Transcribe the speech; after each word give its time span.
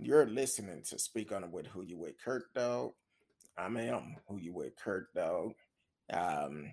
You're 0.00 0.26
listening 0.26 0.82
to 0.88 0.98
Speak 0.98 1.32
On 1.32 1.44
It 1.44 1.50
with 1.50 1.66
Who 1.66 1.82
You 1.82 1.96
With 1.96 2.22
Kurt 2.22 2.52
Dog. 2.52 2.92
I 3.56 3.66
am 3.66 4.16
Who 4.28 4.38
You 4.38 4.52
With 4.52 4.74
Kurt 4.76 5.14
Dog. 5.14 5.52
Um, 6.12 6.72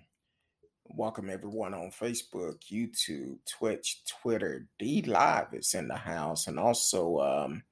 welcome 0.88 1.30
everyone 1.30 1.72
on 1.72 1.92
Facebook, 1.92 2.58
YouTube, 2.70 3.38
Twitch, 3.48 4.02
Twitter. 4.06 4.66
D 4.80 5.02
Live 5.02 5.54
is 5.54 5.74
in 5.74 5.86
the 5.86 5.96
house, 5.96 6.48
and 6.48 6.58
also 6.58 7.20
um, 7.20 7.62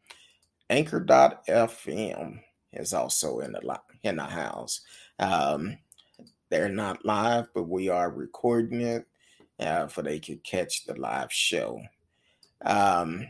Anchor.fm 0.71 2.41
is 2.73 2.95
also 2.95 3.41
in 3.41 3.51
the 3.51 3.81
in 4.05 4.17
the 4.17 4.25
house. 4.25 4.83
Um, 5.19 5.77
they're 6.49 6.69
not 6.69 7.05
live, 7.05 7.49
but 7.55 7.69
we 7.69 7.89
are 7.89 8.11
recording 8.11 8.83
it 8.83 9.05
uh, 9.59 9.89
for 9.89 10.03
they 10.03 10.21
could 10.21 10.45
catch 10.45 10.85
the 10.85 10.95
live 10.95 11.33
show. 11.33 11.83
Um, 12.65 13.27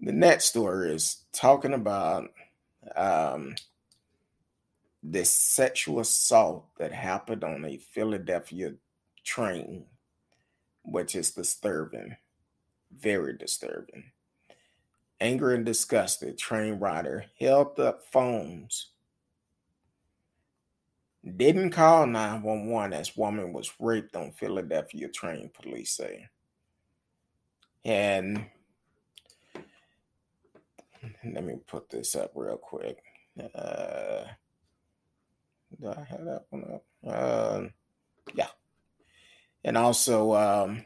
the 0.00 0.12
next 0.12 0.46
story 0.46 0.92
is 0.92 1.24
talking 1.32 1.74
about 1.74 2.30
um, 2.94 3.54
this 5.02 5.30
sexual 5.30 6.00
assault 6.00 6.66
that 6.78 6.92
happened 6.92 7.42
on 7.42 7.64
a 7.64 7.78
Philadelphia 7.78 8.74
train, 9.24 9.84
which 10.82 11.14
is 11.14 11.32
disturbing, 11.32 12.16
very 12.96 13.36
disturbing. 13.36 14.04
Angry 15.20 15.56
and 15.56 15.66
disgusted, 15.66 16.38
train 16.38 16.74
rider 16.74 17.24
held 17.40 17.80
up 17.80 18.04
phones. 18.12 18.90
Didn't 21.36 21.70
call 21.70 22.06
911 22.06 22.92
as 22.92 23.16
woman 23.16 23.52
was 23.52 23.72
raped 23.80 24.14
on 24.14 24.30
Philadelphia 24.30 25.08
train, 25.08 25.50
police 25.52 25.90
say. 25.90 26.28
And 27.84 28.46
let 31.24 31.44
me 31.44 31.56
put 31.66 31.90
this 31.90 32.14
up 32.14 32.32
real 32.34 32.56
quick. 32.56 33.02
Uh, 33.54 34.24
do 35.80 35.88
I 35.88 36.04
have 36.08 36.24
that 36.24 36.44
one 36.50 36.64
up? 36.74 36.84
Uh, 37.06 37.62
yeah. 38.34 38.48
And 39.64 39.76
also, 39.76 40.34
um, 40.34 40.84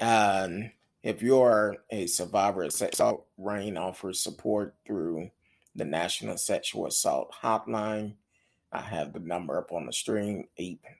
um, 0.00 0.70
if 1.02 1.22
you're 1.22 1.76
a 1.90 2.06
survivor 2.06 2.64
of 2.64 2.72
sexual 2.72 3.06
assault, 3.06 3.26
RAINN 3.38 3.76
offers 3.76 4.20
support 4.20 4.74
through 4.86 5.30
the 5.74 5.84
National 5.84 6.36
Sexual 6.36 6.86
Assault 6.86 7.32
Hotline. 7.42 8.14
I 8.72 8.80
have 8.80 9.12
the 9.12 9.20
number 9.20 9.58
up 9.58 9.72
on 9.72 9.86
the 9.86 9.92
screen 9.92 10.48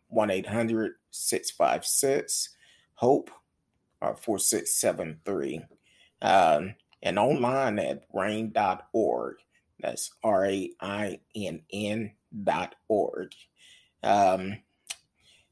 1 0.09 0.31
800 0.31 0.93
656 1.11 2.51
HOPE 2.95 3.31
or 4.01 4.17
4673. 4.17 5.63
Um, 6.23 6.75
and 7.07 7.21
online 7.21 7.79
at 7.79 8.13
rainn.org. 8.13 9.37
That's 9.79 10.11
R 10.25 10.47
A 10.47 10.71
I 10.81 11.21
N 11.37 11.63
N 11.73 12.13
dot 12.43 12.75
org. 12.89 13.33
Um, 14.03 14.59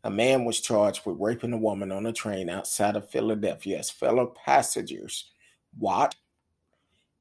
a 0.03 0.11
man 0.11 0.45
was 0.45 0.61
charged 0.61 1.07
with 1.07 1.17
raping 1.21 1.53
a 1.53 1.59
woman 1.59 1.93
on 1.93 2.07
a 2.07 2.13
train 2.13 2.51
outside 2.51 2.97
of 2.97 3.09
Philadelphia 3.09 3.79
as 3.79 3.89
fellow 3.89 4.35
passengers 4.45 5.31
watched, 5.79 6.17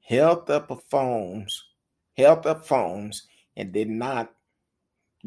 held 0.02 0.50
up 0.50 0.72
a 0.72 0.78
phones, 0.78 1.64
held 2.18 2.47
up 2.47 2.66
phones, 2.66 3.28
and 3.56 3.72
did 3.72 3.90
not 3.90 4.34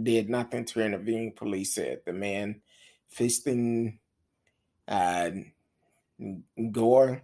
did 0.03 0.29
nothing 0.29 0.65
to 0.65 0.81
intervene. 0.81 1.33
Police 1.33 1.77
said 1.77 2.01
the 2.05 2.13
man 2.13 2.61
Fiston 3.17 3.99
uh, 4.89 5.31
Gore 6.73 7.23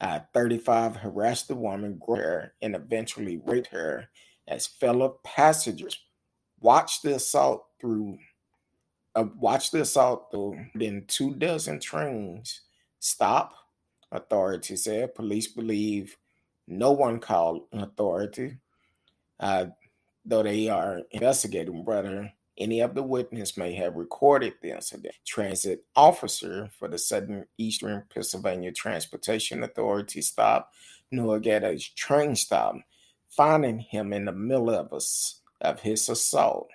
at 0.00 0.32
35, 0.32 0.96
harassed 0.96 1.48
the 1.48 1.54
woman, 1.54 1.98
grabbed 1.98 2.22
her, 2.24 2.52
and 2.62 2.74
eventually 2.74 3.40
raped 3.44 3.68
her 3.68 4.08
as 4.46 4.66
fellow 4.66 5.20
passengers. 5.24 5.98
Watched 6.60 7.02
the 7.02 7.16
assault 7.16 7.66
through 7.80 8.18
uh, 9.14 9.24
watched 9.38 9.72
the 9.72 9.80
assault 9.80 10.30
through 10.30 10.66
then 10.74 11.04
two 11.08 11.34
dozen 11.34 11.80
trains 11.80 12.62
stop. 12.98 13.54
Authorities 14.12 14.84
said 14.84 15.14
police 15.14 15.48
believe 15.48 16.16
no 16.68 16.92
one 16.92 17.18
called 17.18 17.62
authority. 17.72 18.58
Uh, 19.40 19.66
though 20.24 20.42
they 20.42 20.68
are 20.68 21.02
investigating 21.10 21.84
whether 21.84 22.32
any 22.58 22.80
of 22.80 22.94
the 22.94 23.02
witness 23.02 23.56
may 23.56 23.74
have 23.74 23.96
recorded 23.96 24.54
the 24.62 24.70
incident. 24.70 25.14
Transit 25.26 25.84
officer 25.94 26.68
for 26.78 26.88
the 26.88 26.98
Southern 26.98 27.46
Eastern 27.58 28.04
Pennsylvania 28.12 28.72
Transportation 28.72 29.62
Authority 29.62 30.22
stopped 30.22 30.74
Noah 31.10 31.40
at 31.46 31.64
a 31.64 31.78
train 31.96 32.34
stop, 32.34 32.76
finding 33.28 33.78
him 33.78 34.12
in 34.12 34.24
the 34.24 34.32
middle 34.32 34.70
of, 34.70 34.92
a, 34.92 35.66
of 35.66 35.80
his 35.80 36.08
assault. 36.08 36.68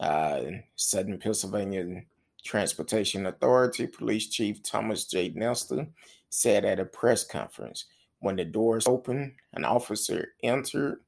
Uh, 0.00 0.42
Southern 0.76 1.18
Pennsylvania 1.18 2.02
Transportation 2.44 3.26
Authority 3.26 3.86
Police 3.86 4.28
Chief 4.28 4.62
Thomas 4.62 5.06
J. 5.06 5.32
Nestor 5.34 5.86
said 6.28 6.64
at 6.64 6.80
a 6.80 6.84
press 6.84 7.24
conference, 7.24 7.86
when 8.18 8.36
the 8.36 8.44
doors 8.44 8.86
opened, 8.86 9.32
an 9.52 9.64
officer 9.64 10.28
entered 10.42 11.00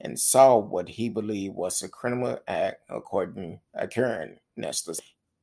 and 0.00 0.18
saw 0.18 0.56
what 0.56 0.88
he 0.88 1.08
believed 1.08 1.54
was 1.54 1.82
a 1.82 1.88
criminal 1.88 2.38
act 2.48 2.82
according 2.88 3.60
to 3.78 3.86
Karen 3.88 4.38
Nestor. 4.56 4.94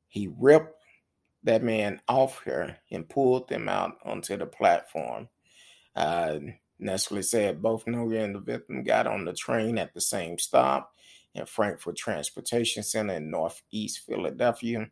He 0.07 0.29
ripped 0.37 0.83
that 1.43 1.63
man 1.63 2.01
off 2.07 2.43
her 2.43 2.77
and 2.91 3.07
pulled 3.07 3.47
them 3.49 3.69
out 3.69 3.97
onto 4.03 4.35
the 4.35 4.45
platform. 4.45 5.29
Uh, 5.95 6.39
Nestle 6.79 7.23
said 7.23 7.61
both 7.61 7.85
Noga 7.85 8.23
and 8.23 8.35
the 8.35 8.39
victim 8.39 8.83
got 8.83 9.07
on 9.07 9.25
the 9.25 9.33
train 9.33 9.77
at 9.77 9.93
the 9.93 10.01
same 10.01 10.37
stop 10.37 10.93
in 11.33 11.45
Frankford 11.45 11.95
Transportation 11.95 12.83
Center 12.83 13.15
in 13.15 13.31
Northeast 13.31 14.01
Philadelphia. 14.05 14.89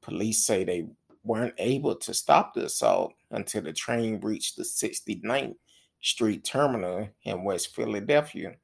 Police 0.00 0.44
say 0.44 0.64
they 0.64 0.86
weren't 1.24 1.54
able 1.58 1.96
to 1.96 2.14
stop 2.14 2.54
the 2.54 2.66
assault 2.66 3.12
until 3.30 3.62
the 3.62 3.72
train 3.72 4.20
reached 4.20 4.56
the 4.56 4.62
69th 4.62 5.56
Street 6.00 6.44
terminal 6.44 7.08
in 7.24 7.42
West 7.42 7.74
Philadelphia 7.74 8.54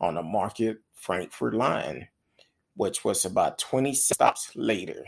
on 0.00 0.14
the 0.14 0.22
Market 0.22 0.78
Frankford 0.94 1.54
line, 1.54 2.08
which 2.76 3.04
was 3.04 3.24
about 3.24 3.58
20 3.58 3.94
stops 3.94 4.50
later. 4.54 5.04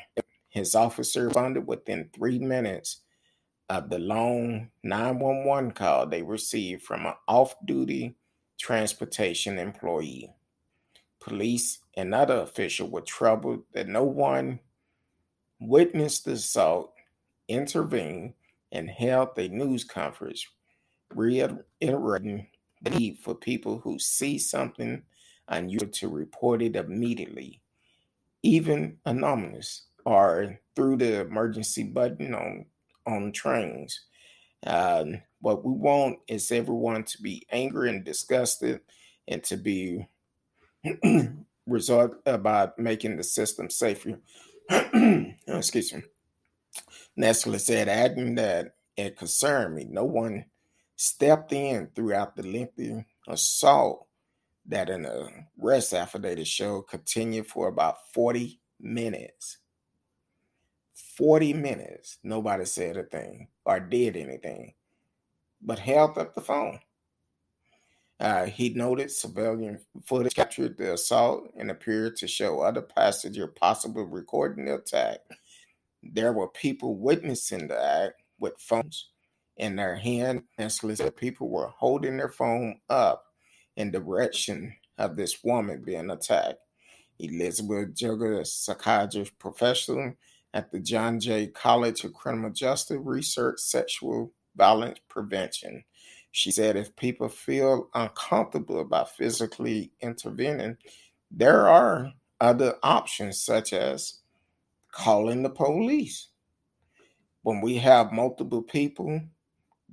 His 0.48 0.74
officer 0.74 1.26
responded 1.26 1.66
within 1.66 2.10
three 2.14 2.38
minutes 2.38 3.00
of 3.68 3.88
the 3.88 3.98
long 3.98 4.70
911 4.82 5.70
call 5.72 6.06
they 6.06 6.22
received 6.22 6.82
from 6.82 7.06
an 7.06 7.14
off 7.26 7.54
duty 7.64 8.16
transportation 8.60 9.58
employee. 9.58 10.30
Police 11.20 11.78
and 11.96 12.14
other 12.14 12.40
officials 12.40 12.90
were 12.90 13.00
troubled 13.00 13.62
that 13.72 13.88
no 13.88 14.04
one 14.04 14.60
witnessed 15.60 16.24
the 16.24 16.32
assault, 16.32 16.92
intervened, 17.48 18.34
and 18.72 18.90
held 18.90 19.38
a 19.38 19.48
news 19.48 19.84
conference 19.84 20.46
reiterating 21.14 22.46
need 22.84 23.18
for 23.18 23.34
people 23.34 23.80
who 23.80 23.98
see 23.98 24.38
something 24.38 25.02
unusual 25.48 25.88
to 25.90 26.08
report 26.08 26.62
it 26.62 26.76
immediately, 26.76 27.62
even 28.42 28.98
anonymous 29.06 29.86
or 30.04 30.60
through 30.76 30.96
the 30.96 31.20
emergency 31.22 31.84
button 31.84 32.34
on 32.34 32.66
on 33.06 33.32
trains. 33.32 34.00
Um, 34.66 35.22
what 35.40 35.64
we 35.64 35.72
want 35.72 36.18
is 36.28 36.52
everyone 36.52 37.04
to 37.04 37.22
be 37.22 37.46
angry 37.50 37.90
and 37.90 38.04
disgusted 38.04 38.80
and 39.28 39.42
to 39.44 39.56
be 39.56 40.06
result 41.66 42.16
about 42.26 42.78
making 42.78 43.16
the 43.16 43.24
system 43.24 43.70
safer. 43.70 44.20
Excuse 45.48 45.94
me. 45.94 46.02
Nestle 47.16 47.58
said, 47.58 47.88
adding 47.88 48.36
that 48.36 48.74
it 48.96 49.16
concerned 49.16 49.74
me. 49.74 49.86
No 49.90 50.04
one 50.04 50.46
stepped 51.02 51.52
in 51.52 51.88
throughout 51.96 52.36
the 52.36 52.44
lengthy 52.44 53.04
assault 53.26 54.06
that 54.64 54.88
an 54.88 55.04
arrest 55.60 55.92
affidavit 55.92 56.46
showed 56.46 56.82
continued 56.82 57.44
for 57.48 57.66
about 57.66 58.12
40 58.12 58.60
minutes. 58.78 59.58
40 61.16 61.54
minutes. 61.54 62.18
Nobody 62.22 62.64
said 62.64 62.96
a 62.96 63.02
thing 63.02 63.48
or 63.64 63.80
did 63.80 64.16
anything, 64.16 64.74
but 65.60 65.80
held 65.80 66.16
up 66.18 66.36
the 66.36 66.40
phone. 66.40 66.78
Uh, 68.20 68.44
he 68.44 68.68
noted 68.68 69.10
civilian 69.10 69.80
footage 70.04 70.36
captured 70.36 70.78
the 70.78 70.92
assault 70.92 71.48
and 71.56 71.68
appeared 71.68 72.14
to 72.18 72.28
show 72.28 72.60
other 72.60 72.80
passengers 72.82 73.50
possibly 73.56 74.04
recording 74.04 74.66
the 74.66 74.76
attack. 74.76 75.18
There 76.00 76.32
were 76.32 76.48
people 76.48 76.94
witnessing 76.94 77.66
the 77.66 77.82
act 77.82 78.22
with 78.38 78.60
phones 78.60 79.08
in 79.62 79.76
their 79.76 79.94
hand. 79.94 80.42
And 80.58 80.70
solicited 80.70 81.16
people 81.16 81.48
were 81.48 81.68
holding 81.68 82.16
their 82.16 82.28
phone 82.28 82.80
up 82.90 83.24
in 83.76 83.90
direction 83.90 84.74
of 84.98 85.16
this 85.16 85.42
woman 85.42 85.82
being 85.82 86.10
attacked. 86.10 86.58
Elizabeth 87.18 87.94
Jeglic, 87.94 88.40
a 88.40 88.44
psychiatrist 88.44 89.38
professor 89.38 90.16
at 90.52 90.70
the 90.72 90.80
John 90.80 91.20
Jay 91.20 91.46
College 91.46 92.04
of 92.04 92.12
Criminal 92.12 92.50
Justice, 92.50 92.98
research 93.00 93.60
sexual 93.60 94.32
violence 94.56 94.98
prevention. 95.08 95.84
She 96.32 96.50
said 96.50 96.76
if 96.76 96.96
people 96.96 97.28
feel 97.28 97.88
uncomfortable 97.94 98.80
about 98.80 99.14
physically 99.14 99.92
intervening, 100.00 100.76
there 101.30 101.68
are 101.68 102.12
other 102.40 102.74
options 102.82 103.40
such 103.40 103.72
as 103.72 104.20
calling 104.90 105.42
the 105.42 105.50
police. 105.50 106.28
When 107.42 107.60
we 107.60 107.76
have 107.76 108.12
multiple 108.12 108.62
people 108.62 109.20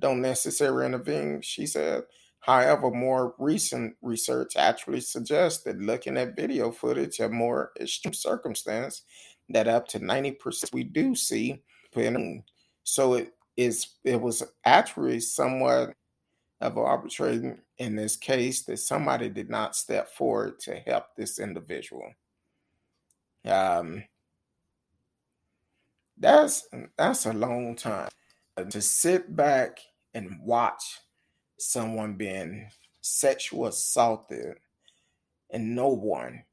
don't 0.00 0.22
necessarily 0.22 0.86
intervene, 0.86 1.42
she 1.42 1.66
said. 1.66 2.04
However, 2.40 2.90
more 2.90 3.34
recent 3.38 3.96
research 4.02 4.56
actually 4.56 5.02
suggests 5.02 5.62
that 5.64 5.78
looking 5.78 6.16
at 6.16 6.36
video 6.36 6.72
footage 6.72 7.20
of 7.20 7.32
more 7.32 7.72
extreme 7.78 8.14
circumstance, 8.14 9.02
that 9.50 9.68
up 9.68 9.86
to 9.88 10.00
90% 10.00 10.72
we 10.72 10.84
do 10.84 11.14
see. 11.14 11.62
So 12.84 13.14
it 13.14 13.34
is 13.56 13.88
it 14.04 14.20
was 14.20 14.42
actually 14.64 15.20
somewhat 15.20 15.94
of 16.60 16.78
arbitrary 16.78 17.56
in 17.78 17.96
this 17.96 18.16
case 18.16 18.62
that 18.62 18.78
somebody 18.78 19.28
did 19.28 19.50
not 19.50 19.76
step 19.76 20.10
forward 20.14 20.60
to 20.60 20.76
help 20.86 21.06
this 21.16 21.38
individual. 21.38 22.12
Um, 23.46 24.04
that's 26.18 26.68
that's 26.96 27.26
a 27.26 27.32
long 27.32 27.76
time 27.76 28.10
to 28.68 28.80
sit 28.80 29.34
back 29.34 29.80
and 30.14 30.38
watch 30.42 30.98
someone 31.58 32.14
being 32.14 32.68
sexual 33.00 33.66
assaulted 33.66 34.56
and 35.50 35.74
no 35.74 35.88
one 35.88 36.44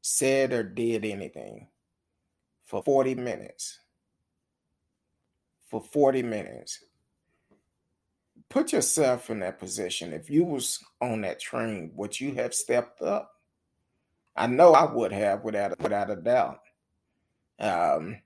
said 0.00 0.52
or 0.52 0.62
did 0.62 1.04
anything 1.04 1.68
for 2.64 2.82
40 2.82 3.14
minutes. 3.14 3.80
For 5.68 5.80
40 5.80 6.22
minutes. 6.22 6.82
Put 8.48 8.72
yourself 8.72 9.30
in 9.30 9.40
that 9.40 9.58
position. 9.58 10.12
If 10.12 10.30
you 10.30 10.44
was 10.44 10.78
on 11.00 11.22
that 11.22 11.40
train, 11.40 11.90
would 11.94 12.20
you 12.20 12.34
have 12.34 12.54
stepped 12.54 13.02
up? 13.02 13.30
I 14.36 14.46
know 14.46 14.72
I 14.72 14.92
would 14.92 15.12
have 15.12 15.42
without 15.44 15.80
without 15.80 16.10
a 16.10 16.16
doubt. 16.16 16.60
Um, 17.58 18.18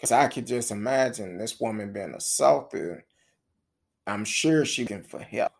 because 0.00 0.12
I 0.12 0.28
could 0.28 0.46
just 0.46 0.70
imagine 0.70 1.36
this 1.36 1.60
woman 1.60 1.92
being 1.92 2.14
assaulted 2.14 3.02
I'm 4.06 4.24
sure 4.24 4.64
she 4.64 4.86
can 4.86 5.02
for 5.02 5.20
help. 5.20 5.52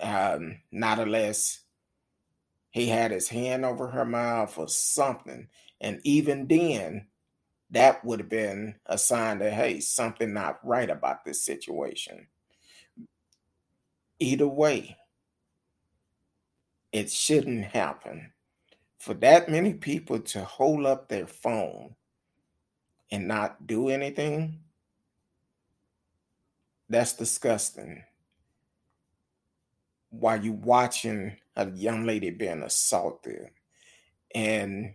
Um, 0.00 0.58
not 0.70 0.98
unless 0.98 1.60
he 2.70 2.88
had 2.88 3.10
his 3.10 3.28
hand 3.28 3.64
over 3.64 3.88
her 3.88 4.04
mouth 4.04 4.58
or 4.58 4.68
something. 4.68 5.48
And 5.80 6.00
even 6.04 6.46
then, 6.46 7.06
that 7.70 8.04
would 8.04 8.20
have 8.20 8.28
been 8.28 8.74
a 8.84 8.98
sign 8.98 9.38
that, 9.38 9.52
hey, 9.52 9.80
something 9.80 10.32
not 10.34 10.58
right 10.62 10.90
about 10.90 11.24
this 11.24 11.42
situation. 11.42 12.26
Either 14.18 14.48
way, 14.48 14.96
it 16.92 17.10
shouldn't 17.10 17.64
happen. 17.64 18.32
For 18.98 19.14
that 19.14 19.48
many 19.48 19.74
people 19.74 20.18
to 20.20 20.44
hold 20.44 20.84
up 20.84 21.08
their 21.08 21.26
phone 21.26 21.94
and 23.10 23.28
not 23.28 23.66
do 23.66 23.88
anything, 23.88 24.60
that's 26.88 27.12
disgusting. 27.14 28.02
While 30.10 30.42
you 30.42 30.52
watching 30.52 31.36
a 31.56 31.70
young 31.70 32.04
lady 32.04 32.30
being 32.30 32.62
assaulted. 32.62 33.50
And 34.34 34.94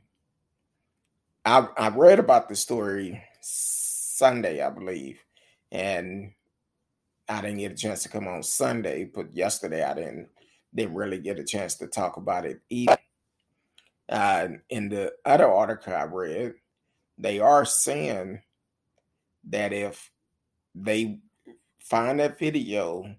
I 1.43 1.67
I 1.77 1.89
read 1.89 2.19
about 2.19 2.47
the 2.47 2.55
story 2.55 3.23
Sunday, 3.41 4.61
I 4.61 4.69
believe. 4.69 5.19
And 5.71 6.33
I 7.27 7.41
didn't 7.41 7.57
get 7.57 7.71
a 7.71 7.75
chance 7.75 8.03
to 8.03 8.09
come 8.09 8.27
on 8.27 8.43
Sunday, 8.43 9.05
but 9.05 9.33
yesterday 9.33 9.83
I 9.83 9.93
didn't 9.93 10.29
didn't 10.73 10.95
really 10.95 11.19
get 11.19 11.39
a 11.39 11.43
chance 11.43 11.75
to 11.75 11.87
talk 11.87 12.17
about 12.17 12.45
it 12.45 12.61
either. 12.69 12.97
Uh, 14.07 14.47
in 14.69 14.89
the 14.89 15.13
other 15.25 15.47
article 15.47 15.93
I 15.93 16.03
read, 16.03 16.53
they 17.21 17.39
are 17.39 17.65
saying 17.65 18.41
that 19.49 19.71
if 19.71 20.11
they 20.73 21.19
find 21.79 22.19
that 22.19 22.39
video 22.39 23.15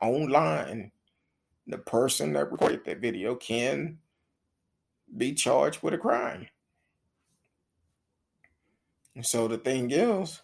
online, 0.00 0.90
the 1.66 1.78
person 1.78 2.32
that 2.32 2.50
recorded 2.50 2.84
that 2.86 3.00
video 3.00 3.34
can 3.34 3.98
be 5.16 5.34
charged 5.34 5.82
with 5.82 5.94
a 5.94 5.98
crime. 5.98 6.48
So 9.22 9.46
the 9.46 9.58
thing 9.58 9.90
is, 9.90 10.40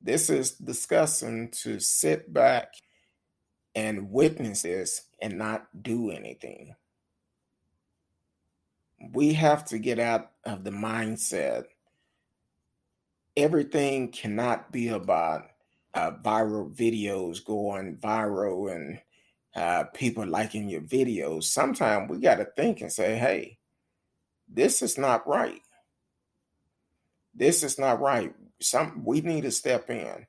this 0.00 0.30
is 0.30 0.52
discussing 0.52 1.50
to 1.62 1.80
sit 1.80 2.32
back 2.32 2.74
and 3.74 4.10
witness 4.10 4.62
this 4.62 5.02
and 5.20 5.38
not 5.38 5.66
do 5.82 6.10
anything. 6.10 6.74
We 9.12 9.34
have 9.34 9.64
to 9.66 9.78
get 9.78 9.98
out 9.98 10.30
of 10.44 10.64
the 10.64 10.70
mindset 10.70 11.64
everything 13.38 14.10
cannot 14.10 14.72
be 14.72 14.88
about 14.88 15.46
uh, 15.94 16.10
viral 16.22 16.74
videos 16.74 17.44
going 17.44 17.96
viral 17.96 18.74
and 18.74 19.00
uh, 19.54 19.84
people 19.94 20.26
liking 20.26 20.68
your 20.68 20.80
videos, 20.82 21.44
sometimes 21.44 22.10
we 22.10 22.18
got 22.18 22.36
to 22.36 22.44
think 22.44 22.80
and 22.80 22.92
say, 22.92 23.16
hey, 23.16 23.58
this 24.52 24.82
is 24.82 24.98
not 24.98 25.26
right. 25.26 25.62
This 27.34 27.62
is 27.62 27.78
not 27.78 28.00
right. 28.00 28.34
Some 28.60 29.04
we 29.04 29.20
need 29.20 29.42
to 29.42 29.52
step 29.52 29.88
in. 29.88 30.26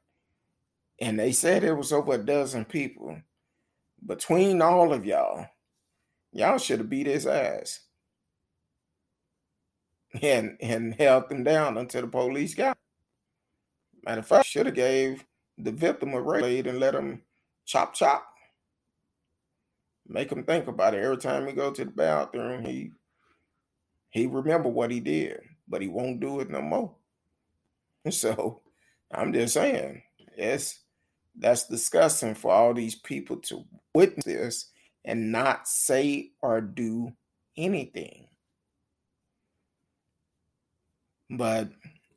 And 1.01 1.19
they 1.19 1.31
said 1.31 1.63
it 1.63 1.73
was 1.73 1.91
over 1.91 2.13
a 2.13 2.17
dozen 2.17 2.65
people. 2.65 3.19
Between 4.05 4.61
all 4.61 4.93
of 4.93 5.05
y'all, 5.05 5.47
y'all 6.31 6.59
should 6.59 6.79
have 6.79 6.89
beat 6.89 7.07
his 7.07 7.25
ass 7.25 7.79
and 10.21 10.57
and 10.61 10.93
held 10.93 11.31
him 11.31 11.43
down 11.43 11.77
until 11.77 12.01
the 12.01 12.07
police 12.07 12.53
got. 12.53 12.77
Matter 14.03 14.19
of 14.19 14.27
fact, 14.27 14.47
should 14.47 14.65
have 14.65 14.75
gave 14.75 15.25
the 15.57 15.71
victim 15.71 16.13
a 16.13 16.21
raid 16.21 16.67
and 16.67 16.79
let 16.79 16.95
him 16.95 17.21
chop 17.65 17.93
chop. 17.93 18.25
Make 20.07 20.31
him 20.31 20.43
think 20.43 20.67
about 20.67 20.93
it. 20.93 21.03
Every 21.03 21.17
time 21.17 21.47
he 21.47 21.53
go 21.53 21.71
to 21.71 21.85
the 21.85 21.91
bathroom, 21.91 22.65
he 22.65 22.91
he 24.09 24.25
remember 24.25 24.69
what 24.69 24.91
he 24.91 24.99
did, 24.99 25.39
but 25.67 25.81
he 25.81 25.87
won't 25.87 26.19
do 26.19 26.39
it 26.39 26.49
no 26.49 26.61
more. 26.61 26.95
So 28.11 28.61
I'm 29.13 29.33
just 29.33 29.53
saying, 29.53 30.01
yes, 30.37 30.79
that's 31.37 31.67
disgusting 31.67 32.33
for 32.33 32.51
all 32.51 32.73
these 32.73 32.95
people 32.95 33.37
to 33.37 33.65
witness 33.93 34.25
this 34.25 34.71
and 35.05 35.31
not 35.31 35.67
say 35.67 36.31
or 36.41 36.61
do 36.61 37.11
anything. 37.57 38.27
But 41.29 41.69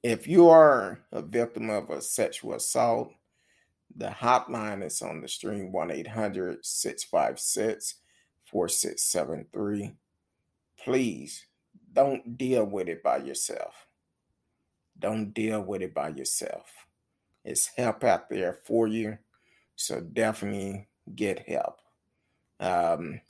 if 0.03 0.27
you 0.27 0.49
are 0.49 1.01
a 1.13 1.23
victim 1.23 1.71
of 1.71 1.91
a 1.91 2.01
sexual 2.01 2.55
assault, 2.55 3.13
the 3.97 4.09
hotline 4.09 4.85
is 4.85 5.03
on 5.03 5.21
the 5.21 5.29
stream 5.29 5.71
1 5.71 5.91
800 5.91 6.65
656 6.65 7.95
4673. 8.47 9.93
Please 10.85 11.47
don't 11.93 12.37
deal 12.37 12.65
with 12.65 12.89
it 12.89 13.03
by 13.03 13.19
yourself. 13.19 13.87
Don't 14.99 15.33
deal 15.33 15.63
with 15.63 15.83
it 15.83 15.95
by 15.95 16.09
yourself. 16.09 16.67
It's 17.45 17.71
help 17.77 18.05
out 18.05 18.29
there 18.31 18.59
for 18.65 18.87
you. 18.87 19.19
So 19.77 20.01
definitely 20.01 20.89
get 21.15 21.49
help. 21.49 21.81
Um, 22.61 23.21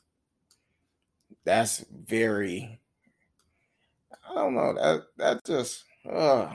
that's 1.45 1.85
very, 1.91 2.79
I 4.29 4.35
don't 4.35 4.55
know, 4.55 4.75
that, 4.75 5.03
that 5.17 5.45
just, 5.45 5.85
uh, 6.11 6.53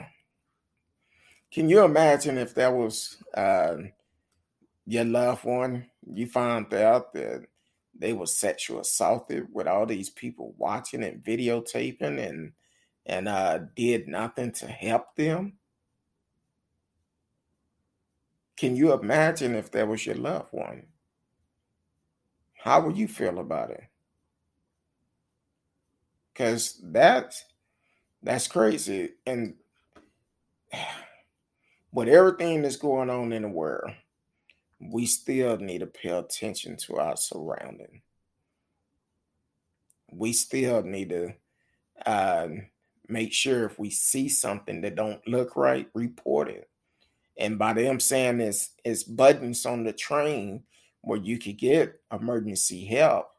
can 1.52 1.70
you 1.70 1.84
imagine 1.84 2.38
if 2.38 2.54
that 2.56 2.74
was 2.74 3.18
uh, 3.34 3.76
your 4.86 5.06
loved 5.06 5.44
one, 5.44 5.86
you 6.14 6.28
found 6.28 6.74
out 6.74 7.14
that 7.14 7.46
they 7.98 8.14
were 8.14 8.28
sexual 8.28 8.80
assaulted 8.80 9.48
with 9.52 9.68
all 9.68 9.86
these 9.86 10.10
people 10.10 10.54
watching 10.58 11.04
and 11.04 11.24
videotaping 11.24 12.20
and 12.26 12.54
and 13.06 13.30
uh, 13.30 13.60
did 13.74 14.08
nothing 14.08 14.52
to 14.52 14.68
help 14.68 15.16
them. 15.16 15.54
Can 18.58 18.76
you 18.76 18.92
imagine 18.92 19.56
if 19.56 19.72
that 19.72 19.88
was 19.88 20.06
your 20.06 20.16
loved 20.16 20.52
one? 20.52 20.88
How 22.56 22.82
would 22.82 22.98
you 22.98 23.08
feel 23.08 23.40
about 23.40 23.72
it? 23.72 23.84
Because 26.34 26.82
that's 26.84 27.46
that's 28.22 28.48
crazy. 28.48 29.12
And 29.26 29.56
with 31.92 32.08
everything 32.08 32.62
that's 32.62 32.78
going 32.78 33.10
on 33.10 33.32
in 33.34 33.44
the 33.44 33.50
world, 33.50 33.92
we 34.80 35.06
still 35.06 35.58
need 35.58 35.80
to 35.80 35.88
pay 35.88 36.10
attention 36.10 36.78
to 36.78 36.98
our 36.98 37.18
surrounding. 37.18 38.02
We 40.12 40.34
still 40.34 40.84
need 40.84 41.10
to 41.10 41.34
uh, 42.06 42.48
make 43.08 43.34
sure 43.34 43.66
if 43.66 43.80
we 43.80 43.90
see 43.90 44.30
something 44.30 44.82
that 44.82 44.96
don't 44.96 45.26
look 45.28 45.56
right, 45.56 45.90
report 45.94 46.50
it. 46.50 46.70
And 47.38 47.60
by 47.60 47.74
them 47.74 48.00
saying 48.00 48.40
it's, 48.40 48.72
it's 48.84 49.04
buttons 49.04 49.66
on 49.66 49.84
the 49.84 49.94
train 49.94 50.64
where 51.02 51.20
you 51.20 51.38
could 51.38 51.58
get 51.58 52.00
emergency 52.12 52.86
help, 52.86 53.30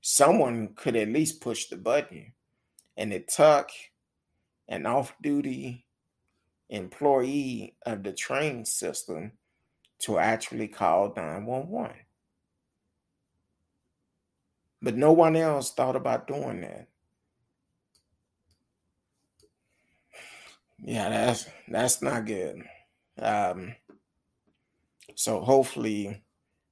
someone 0.00 0.74
could 0.74 0.96
at 0.96 1.08
least 1.08 1.40
push 1.40 1.66
the 1.66 1.76
button. 1.76 2.33
And 2.96 3.12
it 3.12 3.28
took 3.28 3.70
an 4.68 4.86
off 4.86 5.14
duty 5.20 5.86
employee 6.70 7.76
of 7.84 8.02
the 8.02 8.12
train 8.12 8.64
system 8.64 9.32
to 10.00 10.18
actually 10.18 10.68
call 10.68 11.12
911. 11.16 11.96
But 14.82 14.96
no 14.96 15.12
one 15.12 15.36
else 15.36 15.72
thought 15.72 15.96
about 15.96 16.26
doing 16.26 16.60
that. 16.60 16.88
Yeah, 20.78 21.08
that's 21.08 21.46
that's 21.68 22.02
not 22.02 22.26
good. 22.26 22.62
Um, 23.18 23.74
so 25.14 25.40
hopefully 25.40 26.22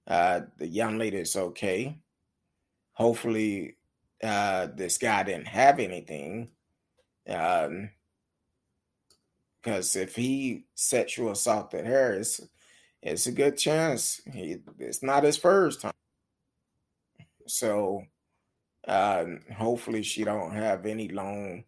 uh, 0.06 0.40
the 0.58 0.66
young 0.66 0.98
lady 0.98 1.18
is 1.18 1.36
okay. 1.36 1.96
Hopefully 2.92 3.76
uh, 4.22 4.68
this 4.74 4.98
guy 4.98 5.22
didn't 5.22 5.48
have 5.48 5.78
anything. 5.78 6.50
Um, 7.28 7.90
because 9.62 9.94
if 9.94 10.16
he 10.16 10.64
sexual 10.74 11.30
assaulted 11.30 11.86
her, 11.86 12.14
it's, 12.14 12.40
it's 13.00 13.26
a 13.28 13.32
good 13.32 13.56
chance 13.56 14.20
he, 14.32 14.58
it's 14.80 15.04
not 15.04 15.22
his 15.22 15.36
first 15.36 15.82
time. 15.82 15.92
So 17.46 18.02
um, 18.88 19.40
hopefully 19.56 20.02
she 20.02 20.24
don't 20.24 20.52
have 20.52 20.84
any 20.84 21.08
long 21.08 21.64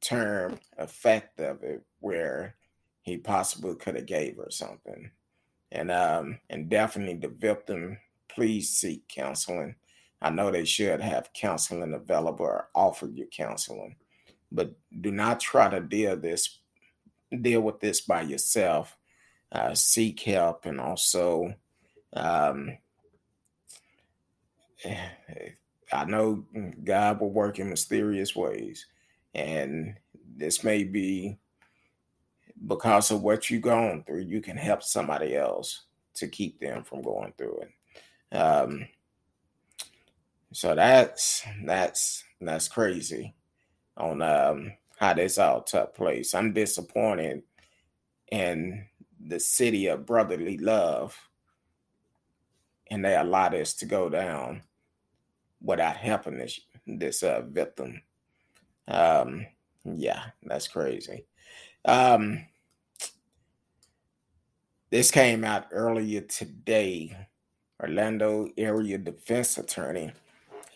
term 0.00 0.58
effect 0.76 1.40
of 1.40 1.62
it 1.62 1.82
where 2.00 2.56
he 3.02 3.16
possibly 3.16 3.74
could 3.76 3.96
have 3.96 4.06
gave 4.06 4.36
her 4.36 4.50
something. 4.50 5.10
And 5.70 5.90
um 5.90 6.38
and 6.48 6.68
definitely 6.68 7.14
the 7.14 7.28
victim, 7.28 7.98
please 8.28 8.70
seek 8.70 9.08
counseling. 9.08 9.76
I 10.20 10.30
know 10.30 10.50
they 10.50 10.64
should 10.64 11.00
have 11.00 11.32
counseling 11.32 11.94
available 11.94 12.44
or 12.46 12.68
offer 12.74 13.06
you 13.06 13.26
counseling, 13.26 13.96
but 14.50 14.72
do 15.00 15.10
not 15.10 15.40
try 15.40 15.68
to 15.68 15.80
deal 15.80 16.16
this 16.16 16.58
deal 17.40 17.60
with 17.60 17.80
this 17.80 18.00
by 18.00 18.22
yourself. 18.22 18.96
Uh, 19.50 19.74
seek 19.74 20.20
help 20.20 20.66
and 20.66 20.78
also 20.78 21.54
um, 22.12 22.76
I 25.92 26.04
know 26.04 26.44
God 26.84 27.20
will 27.20 27.30
work 27.30 27.58
in 27.58 27.70
mysterious 27.70 28.36
ways, 28.36 28.86
and 29.34 29.94
this 30.36 30.62
may 30.62 30.84
be 30.84 31.38
because 32.66 33.10
of 33.10 33.22
what 33.22 33.50
you've 33.50 33.62
gone 33.62 34.04
through. 34.06 34.22
You 34.22 34.40
can 34.40 34.56
help 34.56 34.82
somebody 34.82 35.36
else 35.36 35.84
to 36.14 36.28
keep 36.28 36.60
them 36.60 36.84
from 36.84 37.02
going 37.02 37.32
through 37.36 37.62
it. 37.62 38.36
Um, 38.36 38.86
so 40.52 40.74
that's 40.74 41.42
that's 41.64 42.24
that's 42.40 42.68
crazy 42.68 43.34
on 43.96 44.22
um, 44.22 44.72
how 44.98 45.14
this 45.14 45.38
all 45.38 45.62
took 45.62 45.94
place. 45.94 46.34
I'm 46.34 46.52
disappointed 46.52 47.42
in 48.30 48.86
the 49.20 49.40
city 49.40 49.86
of 49.88 50.06
brotherly 50.06 50.58
love, 50.58 51.16
and 52.90 53.04
they 53.04 53.16
allowed 53.16 53.54
us 53.54 53.74
to 53.74 53.86
go 53.86 54.08
down 54.08 54.62
without 55.60 55.96
helping 55.96 56.38
this 56.38 56.60
this 56.86 57.22
uh, 57.22 57.42
victim. 57.46 58.02
Um, 58.86 59.46
yeah, 59.84 60.22
that's 60.42 60.68
crazy. 60.68 61.26
Um, 61.84 62.46
this 64.90 65.10
came 65.10 65.44
out 65.44 65.66
earlier 65.72 66.22
today. 66.22 67.16
Orlando 67.80 68.48
area 68.56 68.98
defense 68.98 69.56
attorney 69.56 70.10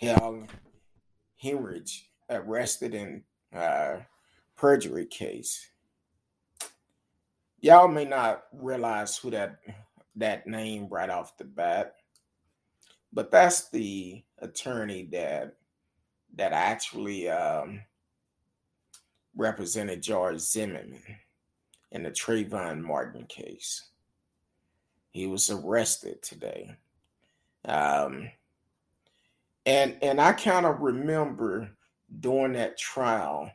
Hal 0.03 0.49
Henrich 1.43 2.03
arrested 2.29 2.95
in 2.95 3.23
perjury 4.57 5.07
case. 5.07 5.69
Y'all 7.61 7.87
may 7.87 8.05
not 8.05 8.45
realize 8.53 9.17
who 9.17 9.31
that 9.31 9.61
that 10.17 10.47
name 10.47 10.89
right 10.89 11.09
off 11.09 11.37
the 11.39 11.45
bat, 11.45 11.95
but 13.13 13.31
that's 13.31 13.71
the 13.71 14.23
attorney 14.41 15.09
that 15.13 15.55
that 16.35 16.53
actually 16.53 17.29
um, 17.31 17.81
represented 19.37 20.03
George 20.03 20.41
Zimmerman 20.41 21.03
in 21.93 22.03
the 22.03 22.11
Trayvon 22.11 22.81
Martin 22.81 23.27
case. 23.27 23.85
He 25.13 25.27
was 25.27 25.49
arrested 25.51 26.23
today. 26.23 26.75
Um, 27.67 28.31
and 29.67 29.97
and 30.03 30.21
I 30.21 30.33
kind 30.33 30.67
of 30.67 30.81
remember 30.81 31.71
during 32.21 32.53
that 32.55 32.79
trial, 32.79 33.51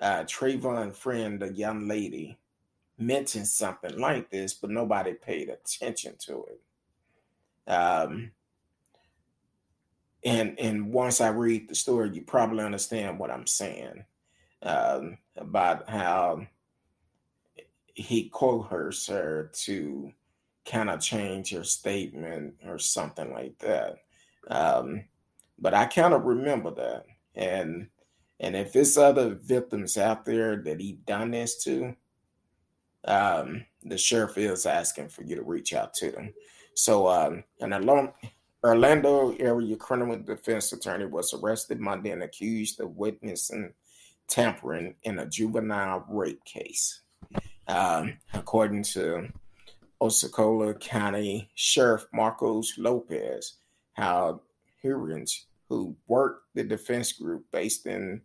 uh, 0.00 0.24
Trayvon 0.24 0.94
friend, 0.94 1.42
a 1.42 1.52
young 1.52 1.88
lady, 1.88 2.38
mentioned 2.98 3.48
something 3.48 3.98
like 3.98 4.30
this, 4.30 4.54
but 4.54 4.70
nobody 4.70 5.14
paid 5.14 5.48
attention 5.48 6.14
to 6.26 6.44
it. 6.46 7.70
Um, 7.70 8.32
and 10.24 10.58
and 10.58 10.92
once 10.92 11.20
I 11.20 11.28
read 11.28 11.68
the 11.68 11.74
story, 11.74 12.10
you 12.12 12.22
probably 12.22 12.64
understand 12.64 13.18
what 13.18 13.30
I'm 13.30 13.46
saying 13.46 14.04
um, 14.62 15.18
about 15.36 15.88
how 15.88 16.46
he 17.94 18.28
coerced 18.30 19.08
her 19.08 19.50
to 19.52 20.12
kind 20.64 20.90
of 20.90 21.00
change 21.00 21.52
her 21.52 21.64
statement 21.64 22.54
or 22.66 22.78
something 22.78 23.32
like 23.32 23.58
that. 23.58 24.03
Um, 24.48 25.04
but 25.58 25.74
I 25.74 25.86
kind 25.86 26.14
of 26.14 26.24
remember 26.24 26.70
that, 26.74 27.06
and 27.34 27.88
and 28.40 28.56
if 28.56 28.72
there's 28.72 28.98
other 28.98 29.34
victims 29.34 29.96
out 29.96 30.24
there 30.24 30.56
that 30.56 30.80
he 30.80 30.98
done 31.06 31.30
this 31.30 31.62
to, 31.64 31.94
um, 33.04 33.64
the 33.82 33.96
sheriff 33.96 34.36
is 34.36 34.66
asking 34.66 35.08
for 35.08 35.22
you 35.22 35.36
to 35.36 35.42
reach 35.42 35.72
out 35.72 35.94
to 35.94 36.10
them. 36.10 36.34
So, 36.74 37.08
um, 37.08 37.44
along 37.60 38.12
Orlando 38.64 39.36
area 39.36 39.76
criminal 39.76 40.18
defense 40.18 40.72
attorney 40.72 41.06
was 41.06 41.34
arrested 41.34 41.80
Monday 41.80 42.10
and 42.10 42.22
accused 42.22 42.80
of 42.80 42.96
witnessing 42.96 43.72
tampering 44.26 44.94
in 45.02 45.18
a 45.18 45.26
juvenile 45.26 46.04
rape 46.08 46.44
case. 46.44 47.02
Um, 47.68 48.18
according 48.32 48.82
to 48.94 49.28
Osceola 50.00 50.74
County 50.74 51.50
Sheriff 51.54 52.06
Marcos 52.12 52.76
Lopez, 52.78 53.54
how 53.94 54.42
hearings 54.80 55.46
who 55.68 55.96
worked 56.06 56.44
the 56.54 56.62
defense 56.62 57.12
group 57.12 57.44
based 57.50 57.86
in 57.86 58.20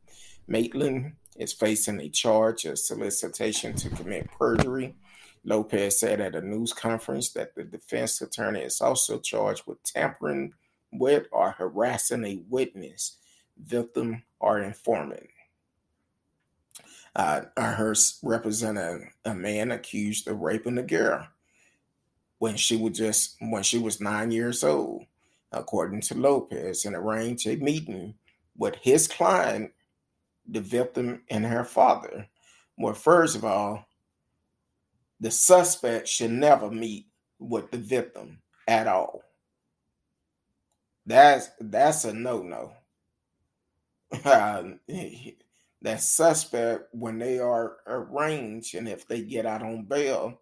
Maitland 0.47 1.13
is 1.37 1.53
facing 1.53 1.99
a 2.01 2.09
charge 2.09 2.65
of 2.65 2.77
solicitation 2.77 3.73
to 3.75 3.89
commit 3.89 4.29
perjury. 4.37 4.95
Lopez 5.45 5.99
said 5.99 6.19
at 6.19 6.35
a 6.35 6.41
news 6.41 6.73
conference 6.73 7.31
that 7.31 7.55
the 7.55 7.63
defense 7.63 8.21
attorney 8.21 8.59
is 8.59 8.81
also 8.81 9.19
charged 9.19 9.63
with 9.65 9.81
tampering 9.83 10.53
with 10.91 11.27
or 11.31 11.51
harassing 11.51 12.25
a 12.25 12.41
witness, 12.49 13.17
victim, 13.57 14.23
or 14.39 14.59
informant. 14.59 15.29
Uh, 17.15 17.41
I 17.57 17.93
represented 18.21 19.07
a 19.25 19.33
man 19.33 19.71
accused 19.71 20.27
of 20.27 20.39
raping 20.39 20.77
a 20.77 20.83
girl 20.83 21.27
when 22.37 22.55
she 22.55 22.77
was 22.77 22.97
just 22.97 23.35
when 23.39 23.63
she 23.63 23.77
was 23.77 23.99
nine 23.99 24.31
years 24.31 24.63
old, 24.63 25.05
according 25.51 26.01
to 26.01 26.15
Lopez, 26.15 26.85
and 26.85 26.95
arranged 26.95 27.47
a 27.47 27.55
meeting 27.57 28.15
with 28.57 28.75
his 28.75 29.07
client, 29.07 29.71
the 30.47 30.61
victim, 30.61 31.23
and 31.29 31.45
her 31.45 31.63
father. 31.63 32.27
Well, 32.77 32.93
first 32.93 33.35
of 33.35 33.43
all, 33.43 33.85
the 35.19 35.31
suspect 35.31 36.07
should 36.07 36.31
never 36.31 36.71
meet 36.71 37.07
with 37.39 37.71
the 37.71 37.77
victim 37.77 38.41
at 38.67 38.87
all. 38.87 39.23
That's 41.05 41.49
that's 41.59 42.05
a 42.05 42.13
no-no. 42.13 42.73
Um, 44.25 44.79
that 45.81 46.01
suspect, 46.01 46.93
when 46.93 47.19
they 47.19 47.39
are 47.39 47.77
arraigned 47.87 48.65
and 48.75 48.87
if 48.87 49.07
they 49.07 49.21
get 49.21 49.45
out 49.45 49.63
on 49.63 49.85
bail, 49.85 50.39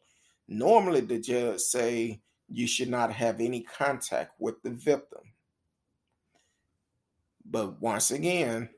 normally 0.47 1.01
the 1.01 1.19
judge 1.19 1.59
say 1.59 2.21
you 2.49 2.67
should 2.67 2.89
not 2.89 3.11
have 3.11 3.39
any 3.39 3.61
contact 3.61 4.33
with 4.39 4.61
the 4.63 4.71
victim. 4.71 5.33
But 7.45 7.81
once 7.81 8.11
again, 8.11 8.69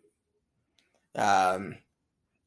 um, 1.16 1.76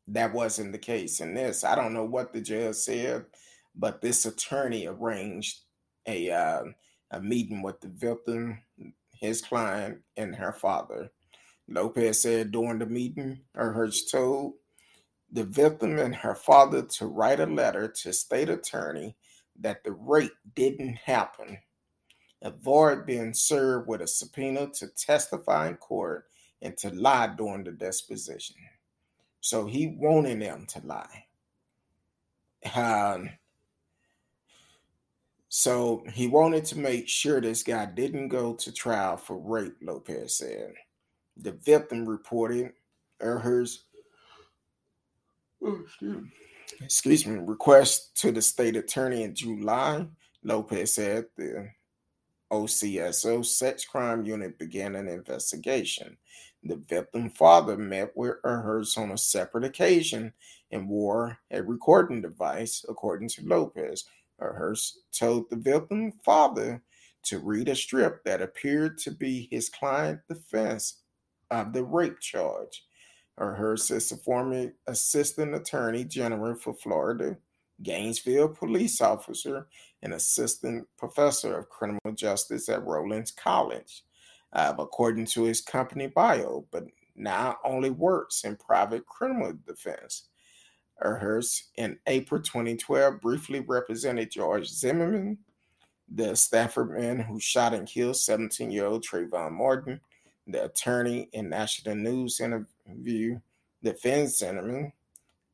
that 0.08 0.32
wasn't 0.32 0.72
the 0.72 0.78
case 0.78 1.20
in 1.20 1.34
this. 1.34 1.64
I 1.64 1.74
don't 1.74 1.94
know 1.94 2.04
what 2.04 2.32
the 2.32 2.40
judge 2.40 2.76
said 2.76 3.26
but 3.74 4.00
this 4.00 4.26
attorney 4.26 4.86
arranged 4.86 5.60
a 6.06 6.30
uh, 6.30 6.64
a 7.10 7.20
meeting 7.20 7.62
with 7.62 7.80
the 7.80 7.88
victim, 7.88 8.58
his 9.12 9.42
client, 9.42 9.98
and 10.16 10.34
her 10.34 10.52
father. 10.52 11.10
Lopez 11.68 12.22
said 12.22 12.50
during 12.50 12.78
the 12.78 12.86
meeting, 12.86 13.40
or 13.54 13.72
her 13.72 13.88
told 14.10 14.54
the 15.30 15.44
victim 15.44 15.98
and 15.98 16.14
her 16.14 16.34
father 16.34 16.82
to 16.82 17.06
write 17.06 17.40
a 17.40 17.46
letter 17.46 17.88
to 17.88 18.12
state 18.12 18.50
attorney 18.50 19.16
that 19.60 19.84
the 19.84 19.92
rape 19.92 20.32
didn't 20.54 20.96
happen. 20.96 21.58
Avoid 22.42 23.06
being 23.06 23.34
served 23.34 23.88
with 23.88 24.00
a 24.00 24.06
subpoena 24.06 24.68
to 24.74 24.88
testify 24.88 25.68
in 25.68 25.76
court 25.76 26.26
and 26.60 26.76
to 26.78 26.90
lie 26.90 27.28
during 27.36 27.64
the 27.64 27.72
disposition. 27.72 28.56
So 29.40 29.66
he 29.66 29.88
wanted 29.88 30.40
them 30.40 30.66
to 30.66 30.80
lie. 30.86 31.26
Um, 32.74 33.30
so 35.48 36.04
he 36.12 36.28
wanted 36.28 36.64
to 36.66 36.78
make 36.78 37.08
sure 37.08 37.40
this 37.40 37.62
guy 37.62 37.86
didn't 37.86 38.28
go 38.28 38.54
to 38.54 38.72
trial 38.72 39.16
for 39.16 39.36
rape, 39.36 39.76
Lopez 39.82 40.36
said. 40.36 40.74
The 41.36 41.52
victim 41.52 42.08
reported 42.08 42.72
Earhart's 43.20 43.84
oh, 45.62 45.80
excuse, 45.84 46.22
me, 46.22 46.30
excuse 46.80 47.26
me, 47.26 47.38
request 47.38 48.16
to 48.20 48.32
the 48.32 48.42
state 48.42 48.76
attorney 48.76 49.22
in 49.22 49.34
July. 49.34 50.06
Lopez 50.44 50.94
said 50.94 51.26
the 51.36 51.68
OCSO 52.50 53.44
sex 53.44 53.84
crime 53.84 54.24
unit 54.24 54.58
began 54.58 54.94
an 54.96 55.08
investigation. 55.08 56.16
The 56.64 56.76
victim 56.88 57.30
father 57.30 57.76
met 57.76 58.12
with 58.14 58.36
Earhart 58.44 58.86
on 58.96 59.10
a 59.10 59.18
separate 59.18 59.64
occasion 59.64 60.32
and 60.70 60.88
wore 60.88 61.38
a 61.50 61.62
recording 61.62 62.22
device, 62.22 62.84
according 62.88 63.28
to 63.30 63.46
Lopez. 63.46 64.04
Earhart 64.40 64.78
told 65.12 65.50
the 65.50 65.56
victim 65.56 66.12
father 66.24 66.82
to 67.24 67.38
read 67.38 67.68
a 67.68 67.74
strip 67.74 68.22
that 68.24 68.42
appeared 68.42 68.98
to 68.98 69.10
be 69.10 69.48
his 69.50 69.68
client 69.68 70.20
defense 70.28 71.02
of 71.50 71.72
the 71.72 71.84
rape 71.84 72.18
charge. 72.20 72.84
Earhart 73.40 73.90
is 73.90 74.12
a 74.12 74.16
former 74.16 74.72
assistant 74.86 75.54
attorney 75.54 76.04
general 76.04 76.54
for 76.54 76.74
Florida, 76.74 77.38
Gainesville 77.82 78.48
police 78.48 79.00
officer, 79.00 79.66
and 80.02 80.12
assistant 80.12 80.86
professor 80.98 81.58
of 81.58 81.68
criminal 81.68 82.12
justice 82.14 82.68
at 82.68 82.84
Rollins 82.84 83.30
College, 83.30 84.04
uh, 84.52 84.74
according 84.78 85.26
to 85.26 85.44
his 85.44 85.60
company 85.60 86.08
bio, 86.08 86.66
but 86.70 86.84
now 87.16 87.56
only 87.64 87.90
works 87.90 88.44
in 88.44 88.56
private 88.56 89.06
criminal 89.06 89.54
defense. 89.66 90.28
Earhart 91.02 91.46
in 91.76 91.98
April 92.06 92.40
2012 92.40 93.20
briefly 93.20 93.60
represented 93.60 94.30
George 94.30 94.68
Zimmerman, 94.68 95.38
the 96.14 96.36
Sanford 96.36 96.90
man 96.90 97.18
who 97.20 97.40
shot 97.40 97.74
and 97.74 97.88
killed 97.88 98.16
17 98.16 98.70
year 98.70 98.86
old 98.86 99.04
Trayvon 99.04 99.52
Martin, 99.52 100.00
the 100.46 100.64
attorney 100.64 101.28
in 101.32 101.48
National 101.48 101.94
News 101.94 102.40
interview 102.40 103.38
defends 103.82 104.38
Zimmerman 104.38 104.92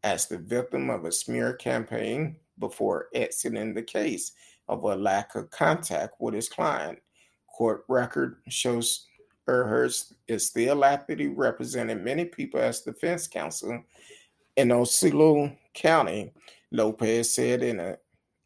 as 0.02 0.26
the 0.26 0.38
victim 0.38 0.90
of 0.90 1.04
a 1.04 1.12
smear 1.12 1.54
campaign 1.54 2.36
before 2.58 3.08
exiting 3.14 3.74
the 3.74 3.82
case 3.82 4.32
of 4.68 4.82
a 4.84 4.94
lack 4.94 5.34
of 5.34 5.50
contact 5.50 6.14
with 6.18 6.34
his 6.34 6.48
client. 6.48 6.98
Court 7.46 7.84
record 7.88 8.36
shows 8.48 9.06
Earhart 9.48 9.94
is 10.28 10.46
still 10.46 10.84
actively 10.84 11.28
representing 11.28 12.04
many 12.04 12.26
people 12.26 12.60
as 12.60 12.82
defense 12.82 13.26
counsel 13.26 13.82
in 14.56 14.70
Osceola 14.70 15.52
County. 15.74 16.32
Lopez 16.70 17.34
said 17.34 17.62
in 17.62 17.80
a, 17.80 17.96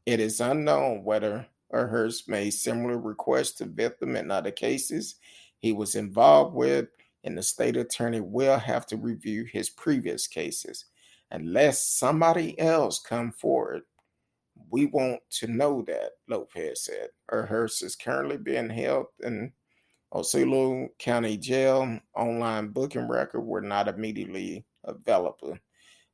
it 0.07 0.21
is 0.21 0.41
unknown 0.41 1.03
whether 1.03 1.47
Earhart 1.73 2.15
made 2.29 2.51
similar 2.51 2.99
requests 2.99 3.53
to 3.53 3.65
victim 3.65 4.15
in 4.15 4.31
other 4.31 4.53
cases 4.53 5.17
he 5.63 5.73
was 5.73 5.95
involved 5.95 6.55
with, 6.55 6.89
and 7.25 7.39
the 7.39 7.43
state 7.43 7.77
attorney 7.77 8.21
will 8.21 8.59
have 8.59 8.85
to 8.89 8.97
review 8.97 9.45
his 9.45 9.71
previous 9.71 10.27
cases. 10.27 10.87
Unless 11.31 11.87
somebody 11.87 12.59
else 12.59 12.99
come 12.99 13.31
forward, 13.31 13.83
we 14.71 14.87
want 14.87 15.21
to 15.31 15.47
know 15.47 15.83
that, 15.87 16.11
Lopez 16.29 16.85
said. 16.85 17.11
Earhart 17.33 17.81
is 17.81 17.95
currently 17.97 18.39
being 18.39 18.69
held 18.69 19.07
in 19.23 19.53
Osceola 20.13 20.89
County 20.99 21.37
Jail. 21.37 22.01
Online 22.17 22.69
booking 22.69 23.09
record 23.09 23.43
were 23.43 23.63
not 23.63 23.87
immediately 23.87 24.65
available, 24.85 25.57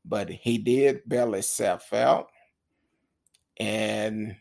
but 0.05 0.29
he 0.29 0.59
did 0.59 1.01
bail 1.09 1.33
himself 1.33 1.93
out. 1.95 2.29
And 3.59 4.37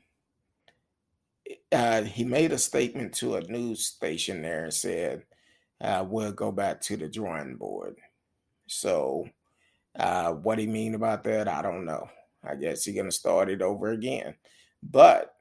uh, 1.72 2.04
he 2.04 2.24
made 2.24 2.52
a 2.52 2.58
statement 2.58 3.14
to 3.16 3.36
a 3.36 3.42
news 3.42 3.86
station 3.86 4.42
there 4.42 4.66
and 4.66 4.74
said, 4.74 5.24
uh, 5.82 6.06
"We'll 6.08 6.32
go 6.32 6.52
back 6.52 6.82
to 6.82 6.98
the 6.98 7.10
drawing 7.10 7.56
board." 7.56 7.98
So, 8.68 9.28
uh, 9.98 10.34
what 10.34 10.60
he 10.60 10.68
mean 10.68 10.96
about 10.96 11.24
that, 11.26 11.48
I 11.48 11.62
don't 11.62 11.86
know. 11.86 12.10
I 12.44 12.56
guess 12.56 12.86
he's 12.86 12.96
gonna 12.96 13.12
start 13.12 13.50
it 13.50 13.62
over 13.62 13.92
again. 13.92 14.36
But 14.82 15.34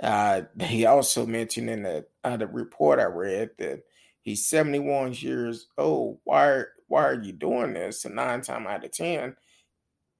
uh, 0.00 0.42
he 0.60 0.86
also 0.86 1.26
mentioned 1.26 1.70
in 1.70 1.82
the 1.82 2.06
other 2.22 2.46
report 2.46 3.00
I 3.00 3.04
read 3.04 3.50
that 3.58 3.82
he's 4.22 4.48
71 4.48 5.14
years 5.14 5.68
old. 5.78 6.20
Why? 6.24 6.64
Why 6.88 7.04
are 7.04 7.20
you 7.20 7.32
doing 7.32 7.72
this? 7.74 8.04
And 8.04 8.14
nine 8.14 8.42
times 8.42 8.66
out 8.68 8.84
of 8.84 8.92
ten, 8.92 9.34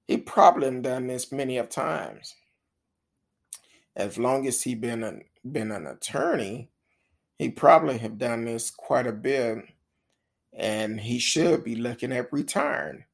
he 0.09 0.17
probably 0.17 0.81
done 0.81 1.07
this 1.07 1.31
many 1.31 1.59
of 1.59 1.69
times 1.69 2.35
as 3.97 4.19
long 4.19 4.47
as 4.47 4.63
he 4.63 4.75
been 4.75 5.03
an 5.03 5.23
been 5.51 5.73
an 5.73 5.87
attorney, 5.87 6.71
he 7.39 7.51
probably 7.51 7.99
have 7.99 8.19
done 8.19 8.45
this 8.45 8.71
quite 8.71 9.07
a 9.07 9.13
bit, 9.13 9.59
and 10.53 11.01
he 11.01 11.19
should 11.19 11.65
be 11.65 11.77
looking 11.77 12.13
at 12.13 12.33
retiring. 12.33 13.05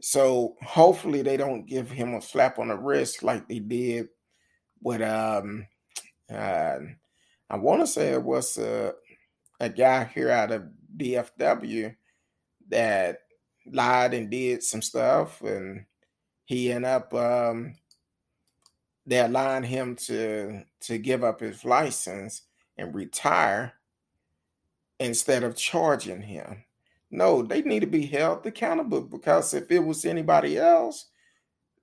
So 0.00 0.56
hopefully 0.60 1.22
they 1.22 1.36
don't 1.36 1.66
give 1.66 1.90
him 1.90 2.14
a 2.14 2.20
slap 2.20 2.58
on 2.58 2.68
the 2.68 2.76
wrist 2.76 3.22
like 3.22 3.48
they 3.48 3.60
did 3.60 4.08
with 4.82 5.00
um 5.00 5.66
uh, 6.32 6.78
I 7.50 7.56
want 7.56 7.82
to 7.82 7.86
say 7.86 8.08
it 8.08 8.22
was 8.22 8.58
a, 8.58 8.94
a 9.60 9.68
guy 9.68 10.04
here 10.12 10.30
out 10.30 10.50
of 10.50 10.64
DFW 10.96 11.94
that 12.70 13.18
lied 13.70 14.14
and 14.14 14.30
did 14.30 14.62
some 14.62 14.82
stuff 14.82 15.40
and 15.42 15.84
he 16.46 16.72
ended 16.72 16.90
up 16.90 17.14
um 17.14 17.74
they 19.06 19.20
allowed 19.20 19.64
him 19.64 19.96
to 19.96 20.62
to 20.80 20.98
give 20.98 21.24
up 21.24 21.40
his 21.40 21.64
license 21.64 22.42
and 22.76 22.94
retire 22.94 23.74
instead 25.00 25.42
of 25.42 25.56
charging 25.56 26.22
him. 26.22 26.64
No, 27.10 27.42
they 27.42 27.62
need 27.62 27.80
to 27.80 27.86
be 27.86 28.06
held 28.06 28.46
accountable 28.46 29.02
because 29.02 29.54
if 29.54 29.70
it 29.70 29.80
was 29.80 30.04
anybody 30.04 30.56
else, 30.56 31.06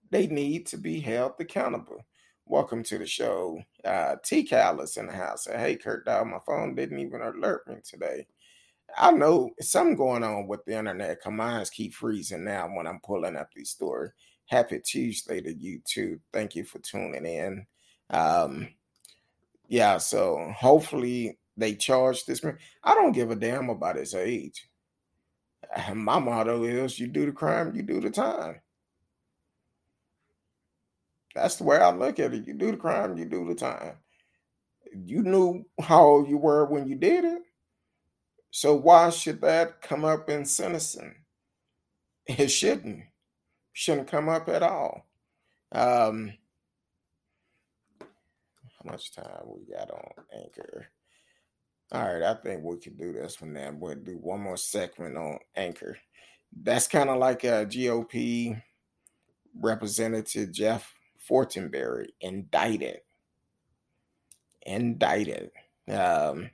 they 0.09 0.27
need 0.27 0.65
to 0.67 0.77
be 0.77 0.99
held 0.99 1.33
accountable. 1.39 2.05
Welcome 2.45 2.81
to 2.83 2.97
the 2.97 3.05
show. 3.05 3.61
Uh, 3.85 4.15
T 4.23 4.43
Cal 4.43 4.81
is 4.81 4.97
in 4.97 5.05
the 5.05 5.13
house. 5.13 5.45
Hey, 5.45 5.75
Kurt 5.75 6.05
Dog, 6.05 6.27
my 6.27 6.39
phone 6.47 6.73
didn't 6.73 6.99
even 6.99 7.21
alert 7.21 7.67
me 7.67 7.75
today. 7.83 8.25
I 8.97 9.11
know 9.11 9.51
something 9.59 9.95
going 9.95 10.23
on 10.23 10.47
with 10.47 10.65
the 10.65 10.77
internet. 10.79 11.21
Commands 11.21 11.69
keep 11.69 11.93
freezing 11.93 12.43
now 12.43 12.67
when 12.67 12.87
I'm 12.87 13.01
pulling 13.01 13.35
up 13.35 13.49
these 13.53 13.69
stories 13.69 14.11
happy 14.49 14.79
Tuesday 14.79 15.41
to 15.41 15.53
you 15.53 15.79
too. 15.85 16.19
Thank 16.33 16.55
you 16.55 16.63
for 16.63 16.79
tuning 16.79 17.25
in. 17.25 17.65
Um, 18.09 18.69
yeah, 19.67 19.97
so 19.99 20.51
hopefully 20.57 21.37
they 21.55 21.75
charge 21.75 22.25
this 22.25 22.43
man. 22.43 22.57
I 22.83 22.95
don't 22.95 23.11
give 23.11 23.29
a 23.31 23.35
damn 23.35 23.69
about 23.69 23.95
his 23.95 24.15
age. 24.15 24.67
My 25.93 26.19
motto 26.19 26.63
is 26.63 26.99
you 26.99 27.07
do 27.07 27.27
the 27.27 27.31
crime, 27.31 27.75
you 27.75 27.83
do 27.83 28.01
the 28.01 28.09
time. 28.09 28.61
That's 31.35 31.57
the 31.57 31.63
way 31.63 31.77
I 31.77 31.91
look 31.91 32.19
at 32.19 32.33
it. 32.33 32.47
You 32.47 32.55
do 32.55 32.71
the 32.71 32.77
crime, 32.77 33.17
you 33.17 33.25
do 33.25 33.45
the 33.47 33.55
time. 33.55 33.97
You 34.91 35.21
knew 35.21 35.63
how 35.79 36.03
old 36.03 36.27
you 36.27 36.37
were 36.37 36.65
when 36.65 36.87
you 36.87 36.95
did 36.95 37.23
it. 37.23 37.43
So 38.49 38.73
why 38.73 39.11
should 39.11 39.41
that 39.41 39.81
come 39.81 40.03
up 40.03 40.27
in 40.27 40.43
sentencing? 40.43 41.13
It 42.25 42.47
shouldn't 42.47 43.03
shouldn't 43.73 44.07
come 44.07 44.29
up 44.29 44.49
at 44.49 44.63
all. 44.63 45.05
Um, 45.71 46.33
how 47.99 48.91
much 48.91 49.13
time 49.13 49.25
we 49.45 49.73
got 49.73 49.91
on 49.91 50.25
Anchor? 50.33 50.87
All 51.91 52.01
right, 52.01 52.23
I 52.23 52.35
think 52.35 52.63
we 52.63 52.77
can 52.77 52.95
do 52.95 53.13
this 53.13 53.41
one 53.41 53.53
now. 53.53 53.71
We'll 53.73 53.95
do 53.95 54.17
one 54.17 54.41
more 54.41 54.57
segment 54.57 55.17
on 55.17 55.39
Anchor. 55.55 55.97
That's 56.55 56.87
kind 56.87 57.09
of 57.09 57.17
like 57.17 57.43
a 57.43 57.65
GOP 57.65 58.61
Representative 59.59 60.51
Jeff 60.51 60.93
Fortenberry 61.29 62.09
indicted. 62.21 62.99
Indicted. 64.65 65.51
Um, 65.87 66.51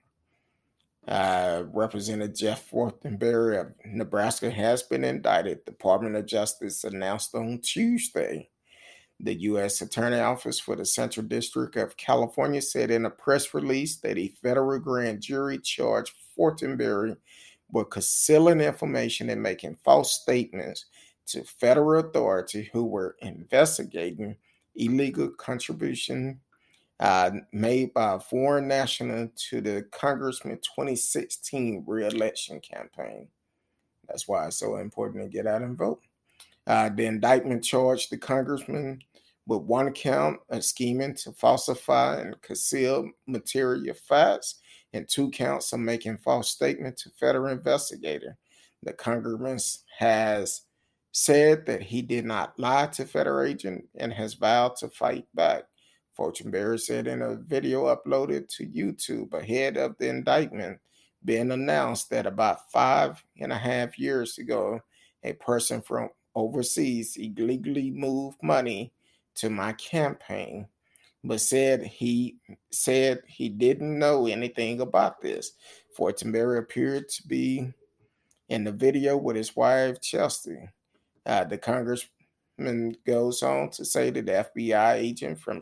uh, 1.08 1.64
Representative 1.72 2.36
Jeff 2.36 2.70
Fortenberry 2.70 3.62
of 3.62 3.74
Nebraska 3.86 4.50
has 4.50 4.84
been 4.84 5.04
indicted. 5.04 5.60
The 5.66 5.72
Department 5.72 6.16
of 6.16 6.26
Justice 6.26 6.84
announced 6.84 7.36
on 7.36 7.60
Tuesday. 7.62 8.50
The 9.20 9.36
U.S. 9.42 9.82
Attorney 9.82 10.20
Office 10.20 10.60
for 10.60 10.76
the 10.76 10.86
Central 10.86 11.26
District 11.26 11.76
of 11.78 11.96
California 11.96 12.62
said 12.62 12.92
in 12.92 13.06
a 13.06 13.10
press 13.10 13.54
release 13.54 13.98
that 13.98 14.18
a 14.18 14.34
federal 14.42 14.80
grand 14.80 15.22
jury 15.22 15.58
charged 15.60 16.14
Fortenberry 16.38 17.16
with 17.72 17.90
concealing 17.90 18.60
information 18.60 19.30
and 19.30 19.42
making 19.42 19.78
false 19.86 20.12
statements 20.22 20.86
to 21.28 21.44
federal 21.44 22.02
authority 22.02 22.70
who 22.74 22.86
were 22.86 23.16
investigating 23.22 24.36
illegal 24.76 25.30
contribution 25.30 26.40
uh, 27.00 27.32
made 27.52 27.94
by 27.94 28.14
a 28.16 28.20
foreign 28.20 28.68
national 28.68 29.30
to 29.50 29.62
the 29.62 29.86
congressman 29.92 30.58
2016 30.58 31.84
reelection 31.86 32.60
campaign. 32.60 33.28
That's 34.08 34.28
why 34.28 34.48
it's 34.48 34.58
so 34.58 34.78
important 34.78 35.24
to 35.24 35.30
get 35.30 35.48
out 35.48 35.62
and 35.62 35.78
vote. 35.78 36.02
Uh, 36.68 36.90
the 36.90 37.06
indictment 37.06 37.64
charged 37.64 38.12
the 38.12 38.18
congressman 38.18 39.02
with 39.48 39.62
one 39.62 39.92
count 39.94 40.40
of 40.50 40.64
scheming 40.66 41.14
to 41.14 41.32
falsify 41.34 42.22
and 42.22 42.42
conceal 42.42 43.10
material 43.28 43.96
facts 44.08 44.62
and 44.94 45.08
two 45.08 45.30
counts 45.30 45.74
of 45.74 45.80
making 45.80 46.18
false 46.18 46.50
statement 46.50 46.98
to 46.98 47.10
federal 47.20 47.52
investigator. 47.52 48.38
The 48.84 48.94
congressman 48.94 49.60
has 49.98 50.62
said 51.12 51.66
that 51.66 51.82
he 51.82 52.02
did 52.02 52.26
not 52.26 52.58
lie 52.60 52.88
to 52.88 53.06
federal 53.06 53.48
agent 53.48 53.86
and 53.96 54.12
has 54.14 54.34
vowed 54.34 54.76
to 54.78 54.90
fight 54.90 55.26
back. 55.34 55.64
Fortenberry 56.18 56.80
said 56.80 57.08
in 57.08 57.22
a 57.22 57.36
video 57.36 57.94
uploaded 57.94 58.48
to 58.56 58.66
YouTube 58.66 59.34
ahead 59.34 59.78
of 59.78 59.98
the 59.98 60.08
indictment 60.10 60.80
being 61.26 61.52
announced 61.52 62.10
that 62.12 62.26
about 62.26 62.72
five 62.72 63.22
and 63.40 63.52
a 63.52 63.58
half 63.58 64.00
years 64.00 64.38
ago, 64.38 64.80
a 65.24 65.34
person 65.34 65.82
from 65.82 66.10
overseas 66.36 67.18
illegally 67.18 67.90
moved 67.92 68.38
money 68.44 68.94
to 69.34 69.50
my 69.50 69.74
campaign, 69.74 70.68
but 71.24 71.42
said 71.42 71.84
he 71.84 72.38
said 72.72 73.22
he 73.28 73.50
didn't 73.50 73.98
know 73.98 74.28
anything 74.28 74.82
about 74.82 75.20
this. 75.22 75.54
Fortenberry 75.98 76.60
appeared 76.60 77.10
to 77.10 77.28
be 77.28 77.74
in 78.50 78.64
the 78.64 78.72
video 78.72 79.18
with 79.18 79.36
his 79.36 79.56
wife 79.56 80.00
Chelsea. 80.02 80.70
Uh, 81.26 81.44
the 81.44 81.58
congressman 81.58 82.96
goes 83.06 83.42
on 83.42 83.70
to 83.72 83.84
say 83.84 84.12
that 84.12 84.26
the 84.26 84.62
FBI 84.62 84.94
agent 84.94 85.40
from 85.40 85.62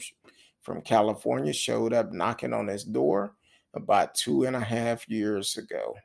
from 0.64 0.82
California 0.82 1.54
showed 1.54 1.94
up 1.94 2.12
knocking 2.12 2.54
on 2.54 2.68
his 2.68 2.84
door 2.84 3.36
about 3.74 4.16
two 4.16 4.46
and 4.46 4.56
a 4.56 4.60
half 4.60 5.08
years 5.08 5.58
ago. 5.58 5.96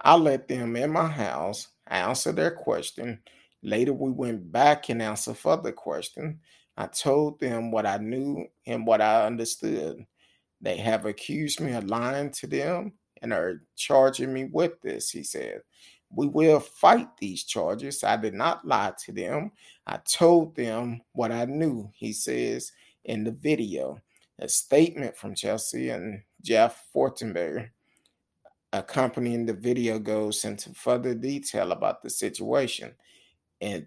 I 0.00 0.16
let 0.16 0.48
them 0.48 0.76
in 0.76 0.90
my 0.90 1.08
house 1.08 1.68
I 1.88 1.98
answer 1.98 2.32
their 2.32 2.50
question. 2.50 3.20
Later, 3.62 3.92
we 3.92 4.10
went 4.10 4.50
back 4.50 4.88
and 4.88 5.00
answered 5.00 5.38
further 5.38 5.72
questions. 5.72 6.36
I 6.76 6.86
told 6.86 7.40
them 7.40 7.70
what 7.70 7.86
I 7.86 7.96
knew 7.98 8.46
and 8.66 8.86
what 8.86 9.00
I 9.00 9.24
understood. 9.24 10.04
They 10.60 10.76
have 10.78 11.06
accused 11.06 11.60
me 11.60 11.72
of 11.72 11.84
lying 11.84 12.30
to 12.32 12.46
them 12.46 12.92
and 13.22 13.32
are 13.32 13.62
charging 13.76 14.32
me 14.32 14.44
with 14.44 14.80
this, 14.82 15.10
he 15.10 15.22
said. 15.22 15.62
We 16.10 16.26
will 16.26 16.60
fight 16.60 17.08
these 17.18 17.44
charges. 17.44 18.04
I 18.04 18.16
did 18.16 18.34
not 18.34 18.66
lie 18.66 18.92
to 19.04 19.12
them. 19.12 19.52
I 19.86 19.98
told 19.98 20.54
them 20.54 21.00
what 21.12 21.32
I 21.32 21.44
knew, 21.46 21.90
he 21.94 22.12
says 22.12 22.72
in 23.06 23.24
the 23.24 23.32
video. 23.32 23.98
A 24.38 24.48
statement 24.48 25.16
from 25.16 25.34
Chelsea 25.34 25.88
and 25.88 26.22
Jeff 26.42 26.84
Fortenberry 26.94 27.70
accompanying 28.72 29.46
the 29.46 29.54
video 29.54 29.98
goes 29.98 30.44
into 30.44 30.74
further 30.74 31.14
detail 31.14 31.72
about 31.72 32.02
the 32.02 32.10
situation. 32.10 32.94
And 33.60 33.86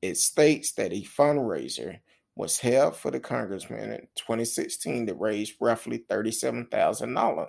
it 0.00 0.16
states 0.16 0.72
that 0.72 0.92
a 0.92 1.02
fundraiser 1.02 1.98
was 2.36 2.58
held 2.58 2.96
for 2.96 3.10
the 3.10 3.20
congressman 3.20 3.92
in 3.92 4.08
2016 4.16 5.06
that 5.06 5.20
raised 5.20 5.54
roughly 5.60 6.04
$37,000. 6.08 7.48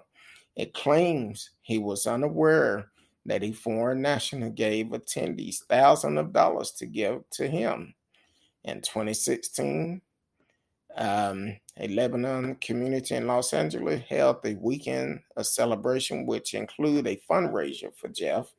It 0.58 0.74
claims 0.74 1.52
he 1.62 1.78
was 1.78 2.08
unaware 2.08 2.92
that 3.26 3.44
a 3.44 3.54
foreign 3.54 4.02
national 4.02 4.50
gave 4.50 4.88
attendees 4.88 5.64
thousands 5.70 6.20
of 6.20 6.34
dollars 6.34 6.72
to 6.72 6.86
give 6.88 7.22
to 7.32 7.48
him. 7.48 7.94
In 8.64 8.82
2016, 8.82 10.02
um, 10.98 11.58
a 11.78 11.88
Lebanon 11.88 12.56
community 12.56 13.16
in 13.16 13.28
Los 13.28 13.54
Angeles 13.54 14.02
held 14.10 14.46
a 14.46 14.56
weekend 14.56 15.22
of 15.38 15.48
celebration, 15.48 16.26
which 16.26 16.54
included 16.54 17.08
a 17.08 17.22
fundraiser 17.30 17.96
for 17.96 18.10
Jeff. 18.10 18.54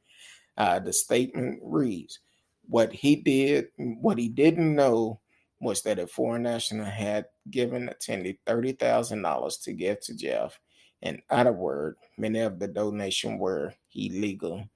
Uh, 0.57 0.79
the 0.79 0.93
statement 0.93 1.61
reads, 1.63 2.21
"What 2.69 2.93
he 2.93 3.17
did, 3.17 3.69
what 3.77 4.19
he 4.19 4.29
didn't 4.29 4.75
know, 4.75 5.21
was 5.61 5.83
that 5.83 5.99
a 5.99 6.07
foreign 6.07 6.43
national 6.43 6.87
had 6.87 7.27
given 7.51 7.89
attendee 7.89 8.39
thirty 8.47 8.73
thousand 8.73 9.23
dollars 9.23 9.59
to 9.59 9.73
give 9.73 10.01
to 10.01 10.15
Jeff. 10.15 10.59
In 11.03 11.21
other 11.31 11.53
words, 11.53 11.99
many 12.19 12.41
of 12.41 12.59
the 12.59 12.69
donations 12.69 13.41
were 13.41 13.75
illegal. 13.95 14.69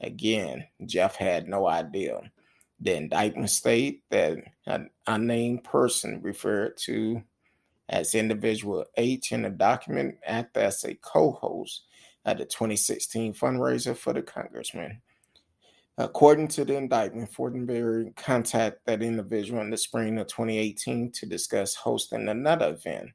Again, 0.00 0.66
Jeff 0.86 1.16
had 1.16 1.48
no 1.48 1.68
idea." 1.68 2.20
The 2.82 2.96
indictment 2.96 3.50
state 3.50 4.02
that 4.10 4.38
an 4.66 4.90
unnamed 5.06 5.62
person 5.62 6.20
referred 6.20 6.76
to 6.78 7.22
as 7.88 8.16
individual 8.16 8.84
H 8.96 9.30
in 9.30 9.42
the 9.42 9.50
document 9.50 10.16
act 10.26 10.56
as 10.56 10.82
a 10.82 10.94
co-host 10.94 11.84
at 12.24 12.38
the 12.38 12.44
2016 12.44 13.34
fundraiser 13.34 13.96
for 13.96 14.12
the 14.12 14.22
congressman. 14.22 15.00
According 15.96 16.48
to 16.48 16.64
the 16.64 16.76
indictment, 16.76 17.30
Fortenberry 17.30 18.16
contacted 18.16 18.80
that 18.86 19.02
individual 19.02 19.60
in 19.60 19.70
the 19.70 19.76
spring 19.76 20.18
of 20.18 20.26
2018 20.26 21.12
to 21.12 21.26
discuss 21.26 21.76
hosting 21.76 22.28
another 22.28 22.70
event. 22.70 23.10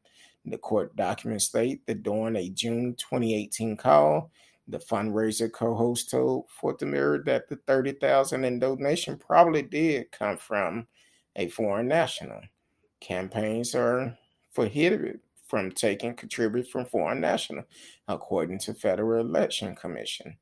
The 0.46 0.58
court 0.58 0.96
documents 0.96 1.46
state 1.46 1.86
that 1.88 2.04
during 2.04 2.38
a 2.38 2.50
June 2.50 2.96
2018 2.98 3.76
call, 3.76 4.32
the 4.68 4.80
fundraiser 4.80 5.52
co-host 5.52 6.10
told 6.10 6.46
Fortenberry 6.62 7.24
that 7.26 7.48
the 7.48 7.56
30,000 7.68 8.44
in 8.44 8.60
donation 8.60 9.18
probably 9.18 9.62
did 9.62 10.12
come 10.12 10.38
from 10.38 10.88
a 11.36 11.48
foreign 11.48 11.88
national. 11.88 12.42
Campaigns 13.00 13.76
are 13.76 14.18
prohibited 14.54 15.20
from 15.48 15.72
taking 15.72 16.14
contribute 16.14 16.68
from 16.68 16.86
foreign 16.86 17.22
national, 17.22 17.64
according 18.08 18.60
to 18.60 18.74
Federal 18.74 19.22
Election 19.22 19.76
Commission. 19.76 20.36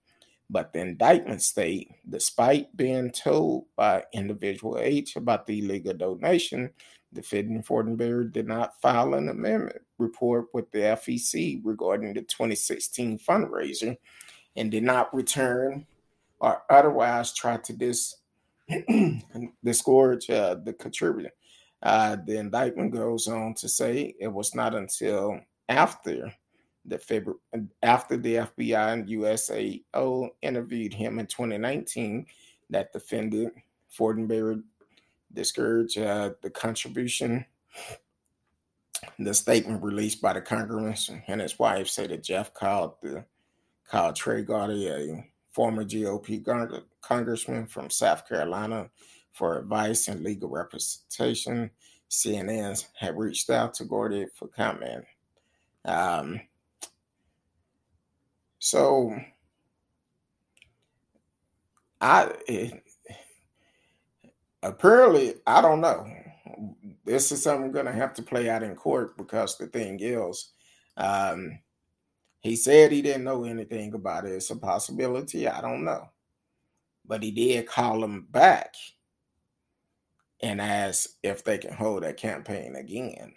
But 0.49 0.73
the 0.73 0.79
indictment 0.79 1.41
state, 1.41 1.91
despite 2.09 2.75
being 2.75 3.11
told 3.11 3.65
by 3.75 4.03
individual 4.13 4.79
H 4.79 5.15
about 5.15 5.45
the 5.45 5.59
illegal 5.59 5.93
donation, 5.93 6.71
defendant 7.13 7.65
Fortenberry 7.65 8.31
did 8.31 8.47
not 8.47 8.79
file 8.81 9.13
an 9.13 9.29
amendment 9.29 9.81
report 9.97 10.47
with 10.53 10.71
the 10.71 10.79
FEC 10.79 11.61
regarding 11.63 12.13
the 12.13 12.21
2016 12.21 13.19
fundraiser 13.19 13.97
and 14.55 14.71
did 14.71 14.83
not 14.83 15.13
return 15.13 15.85
or 16.39 16.63
otherwise 16.69 17.33
try 17.33 17.57
to 17.57 17.73
dis 17.73 18.15
disgorge 19.63 20.29
uh, 20.29 20.55
the 20.55 20.73
contributor. 20.73 21.31
Uh, 21.83 22.17
the 22.25 22.37
indictment 22.37 22.93
goes 22.93 23.27
on 23.27 23.53
to 23.53 23.69
say 23.69 24.15
it 24.19 24.27
was 24.27 24.55
not 24.55 24.73
until 24.73 25.39
after 25.69 26.33
the 26.85 26.97
February, 26.97 27.39
after 27.83 28.17
the 28.17 28.35
FBI 28.35 28.93
and 28.93 29.07
USAO 29.07 30.29
interviewed 30.41 30.93
him 30.93 31.19
in 31.19 31.27
2019 31.27 32.25
that 32.69 32.91
the 32.91 32.99
defendant 32.99 33.53
Fortenberry 33.95 34.61
discouraged 35.33 35.97
uh, 35.97 36.31
the 36.41 36.49
contribution. 36.49 37.45
The 39.19 39.33
statement 39.33 39.83
released 39.83 40.21
by 40.21 40.33
the 40.33 40.41
congressman 40.41 41.23
and 41.27 41.41
his 41.41 41.57
wife 41.57 41.87
said 41.87 42.09
that 42.09 42.23
Jeff 42.23 42.53
called 42.53 42.93
the 43.01 43.25
called 43.87 44.15
Trey 44.15 44.43
Gowdy, 44.43 44.87
a 44.87 45.25
former 45.51 45.85
GOP 45.85 46.43
congressman 47.01 47.67
from 47.67 47.89
South 47.89 48.27
Carolina, 48.27 48.89
for 49.31 49.59
advice 49.59 50.07
and 50.07 50.21
legal 50.21 50.49
representation. 50.49 51.69
CNN 52.09 52.85
had 52.97 53.17
reached 53.17 53.49
out 53.49 53.73
to 53.75 53.85
Gowdy 53.85 54.27
for 54.33 54.47
comment. 54.47 55.03
Um, 55.83 56.41
so 58.59 59.15
I 62.01 62.31
it, 62.47 62.83
apparently 64.63 65.35
I 65.45 65.61
don't 65.61 65.81
know. 65.81 66.07
This 67.05 67.31
is 67.31 67.43
something 67.43 67.71
going 67.71 67.85
to 67.85 67.91
have 67.91 68.13
to 68.15 68.23
play 68.23 68.49
out 68.49 68.63
in 68.63 68.75
court 68.75 69.17
because 69.17 69.57
the 69.57 69.67
thing 69.67 69.99
is, 70.01 70.51
um, 70.97 71.59
he 72.39 72.55
said 72.55 72.91
he 72.91 73.01
didn't 73.01 73.23
know 73.23 73.43
anything 73.43 73.93
about 73.93 74.25
it. 74.25 74.31
It's 74.31 74.49
a 74.49 74.55
possibility. 74.55 75.47
I 75.47 75.61
don't 75.61 75.83
know. 75.83 76.09
But 77.05 77.23
he 77.23 77.31
did 77.31 77.67
call 77.67 78.03
him 78.03 78.27
back 78.31 78.73
and 80.41 80.59
ask 80.59 81.09
if 81.23 81.43
they 81.43 81.57
can 81.57 81.73
hold 81.73 82.03
that 82.03 82.17
campaign 82.17 82.75
again. 82.75 83.33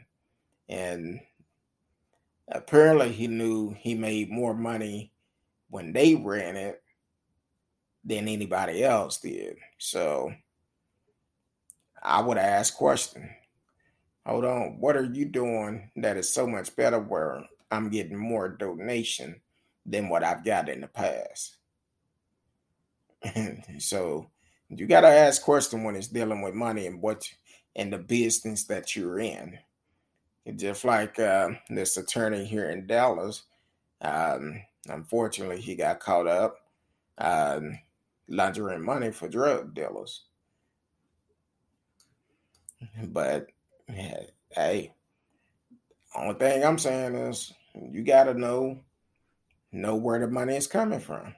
And 0.68 1.20
apparently 2.48 3.12
he 3.12 3.26
knew 3.26 3.74
he 3.78 3.94
made 3.94 4.30
more 4.30 4.54
money 4.54 5.12
when 5.70 5.92
they 5.92 6.14
ran 6.14 6.56
it 6.56 6.82
than 8.04 8.28
anybody 8.28 8.84
else 8.84 9.18
did. 9.18 9.56
So 9.78 10.32
I 12.02 12.20
would 12.20 12.38
ask 12.38 12.74
question. 12.74 13.28
Hold 14.28 14.44
on, 14.44 14.78
what 14.78 14.94
are 14.94 15.10
you 15.10 15.24
doing 15.24 15.90
that 15.96 16.18
is 16.18 16.28
so 16.28 16.46
much 16.46 16.76
better 16.76 16.98
where 16.98 17.42
I'm 17.70 17.88
getting 17.88 18.18
more 18.18 18.50
donation 18.50 19.40
than 19.86 20.10
what 20.10 20.22
I've 20.22 20.44
got 20.44 20.68
in 20.68 20.82
the 20.82 20.86
past. 20.86 21.56
so 23.78 24.30
You 24.68 24.86
got 24.86 25.00
to 25.00 25.08
ask 25.08 25.42
question 25.42 25.82
when 25.82 25.96
it's 25.96 26.08
dealing 26.08 26.42
with 26.42 26.52
money 26.52 26.86
and 26.86 27.00
what 27.00 27.26
and 27.74 27.90
the 27.90 27.96
business 27.98 28.64
that 28.64 28.94
you're 28.94 29.18
in. 29.18 29.58
just 30.56 30.84
like 30.84 31.18
uh, 31.18 31.50
this 31.70 31.96
attorney 31.96 32.44
here 32.44 32.68
in 32.68 32.86
Dallas, 32.86 33.44
um, 34.02 34.60
unfortunately, 34.88 35.62
he 35.62 35.74
got 35.74 36.00
caught 36.00 36.26
up 36.26 36.56
um, 37.16 37.78
laundering 38.28 38.82
money 38.82 39.10
for 39.10 39.26
drug 39.28 39.72
dealers. 39.74 40.24
But 43.04 43.48
hey, 43.88 44.92
only 46.14 46.34
thing 46.34 46.64
I'm 46.64 46.78
saying 46.78 47.14
is 47.14 47.52
you 47.74 48.02
got 48.02 48.24
to 48.24 48.34
know 48.34 48.80
know 49.72 49.96
where 49.96 50.18
the 50.18 50.28
money 50.28 50.56
is 50.56 50.66
coming 50.66 51.00
from. 51.00 51.34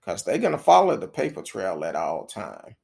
Because 0.00 0.24
they're 0.24 0.38
going 0.38 0.52
to 0.52 0.58
follow 0.58 0.96
the 0.96 1.08
paper 1.08 1.42
trail 1.42 1.84
at 1.84 1.94
all 1.94 2.26
time. 2.26 2.74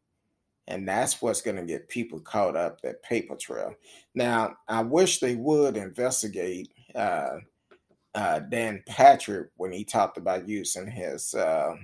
And 0.69 0.87
that's 0.87 1.23
what's 1.23 1.41
going 1.41 1.57
to 1.57 1.65
get 1.65 1.89
people 1.89 2.21
caught 2.21 2.57
up 2.57 2.81
that 2.83 3.03
paper 3.03 3.37
trail. 3.37 3.75
Now 4.15 4.57
i 4.69 4.83
wish 4.83 5.19
they 5.19 5.35
would 5.35 5.77
investigate 5.77 6.73
uh, 6.95 7.39
uh, 8.15 8.39
dan 8.41 8.83
patrick 8.87 9.51
when 9.57 9.73
he 9.73 9.85
talked 9.85 10.19
about 10.19 10.49
using 10.49 10.87
his 10.87 11.35
uh, 11.35 11.75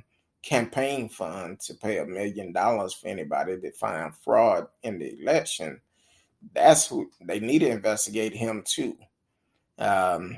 campaign 0.43 1.09
fund 1.09 1.61
to 1.61 1.75
pay 1.75 1.99
a 1.99 2.07
million 2.07 2.53
dollars 2.53 2.95
for 2.95 3.09
anybody 3.09 3.57
that 3.57 3.77
find 3.77 4.15
fraud 4.17 4.67
in 4.83 4.99
the 4.99 5.21
election 5.21 5.81
that's 6.55 6.87
who 6.87 7.11
they 7.25 7.41
need 7.41 7.61
to 7.61 7.69
investigate 7.69 8.35
him 8.35 8.63
too 8.67 8.97
um, 9.79 10.37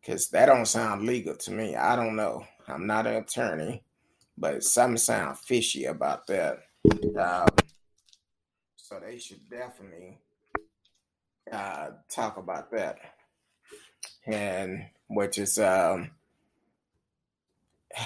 because 0.00 0.28
that 0.30 0.46
don't 0.46 0.66
sound 0.66 1.02
legal 1.02 1.36
to 1.36 1.50
me. 1.50 1.76
I 1.76 1.96
don't 1.96 2.16
know. 2.16 2.44
I'm 2.68 2.86
not 2.86 3.06
an 3.06 3.16
attorney, 3.16 3.82
but 4.38 4.64
something 4.64 4.96
sound 4.96 5.38
fishy 5.38 5.86
about 5.86 6.26
that. 6.28 6.60
Um, 7.18 7.48
so 8.76 9.00
they 9.00 9.18
should 9.18 9.48
definitely 9.48 10.18
uh, 11.52 11.90
talk 12.08 12.36
about 12.38 12.70
that, 12.70 12.98
and 14.26 14.86
which 15.08 15.38
is 15.38 15.58
um, 15.58 16.10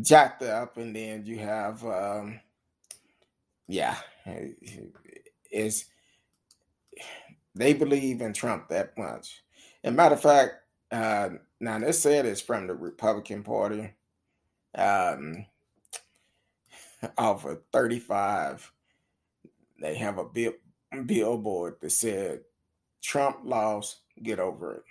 jacked 0.00 0.42
up, 0.42 0.76
and 0.76 0.94
then 0.96 1.26
you 1.26 1.38
have 1.38 1.84
um, 1.84 2.40
yeah, 3.68 3.96
is 5.50 5.86
they 7.54 7.72
believe 7.72 8.20
in 8.20 8.32
Trump 8.32 8.68
that 8.68 8.96
much 8.98 9.42
and 9.86 9.94
matter 9.94 10.16
of 10.16 10.20
fact, 10.20 10.54
uh, 10.90 11.28
now 11.60 11.78
they 11.78 11.92
said 11.92 12.26
it's 12.26 12.40
from 12.40 12.66
the 12.66 12.74
Republican 12.74 13.44
Party. 13.44 13.92
Um, 14.76 15.46
off 17.16 17.44
of 17.44 17.62
35, 17.72 18.72
they 19.80 19.94
have 19.94 20.18
a 20.18 20.24
bill, 20.24 20.54
billboard 21.06 21.76
that 21.80 21.90
said, 21.90 22.40
Trump 23.00 23.38
lost, 23.44 24.00
get 24.20 24.40
over 24.40 24.74
it. 24.74 24.82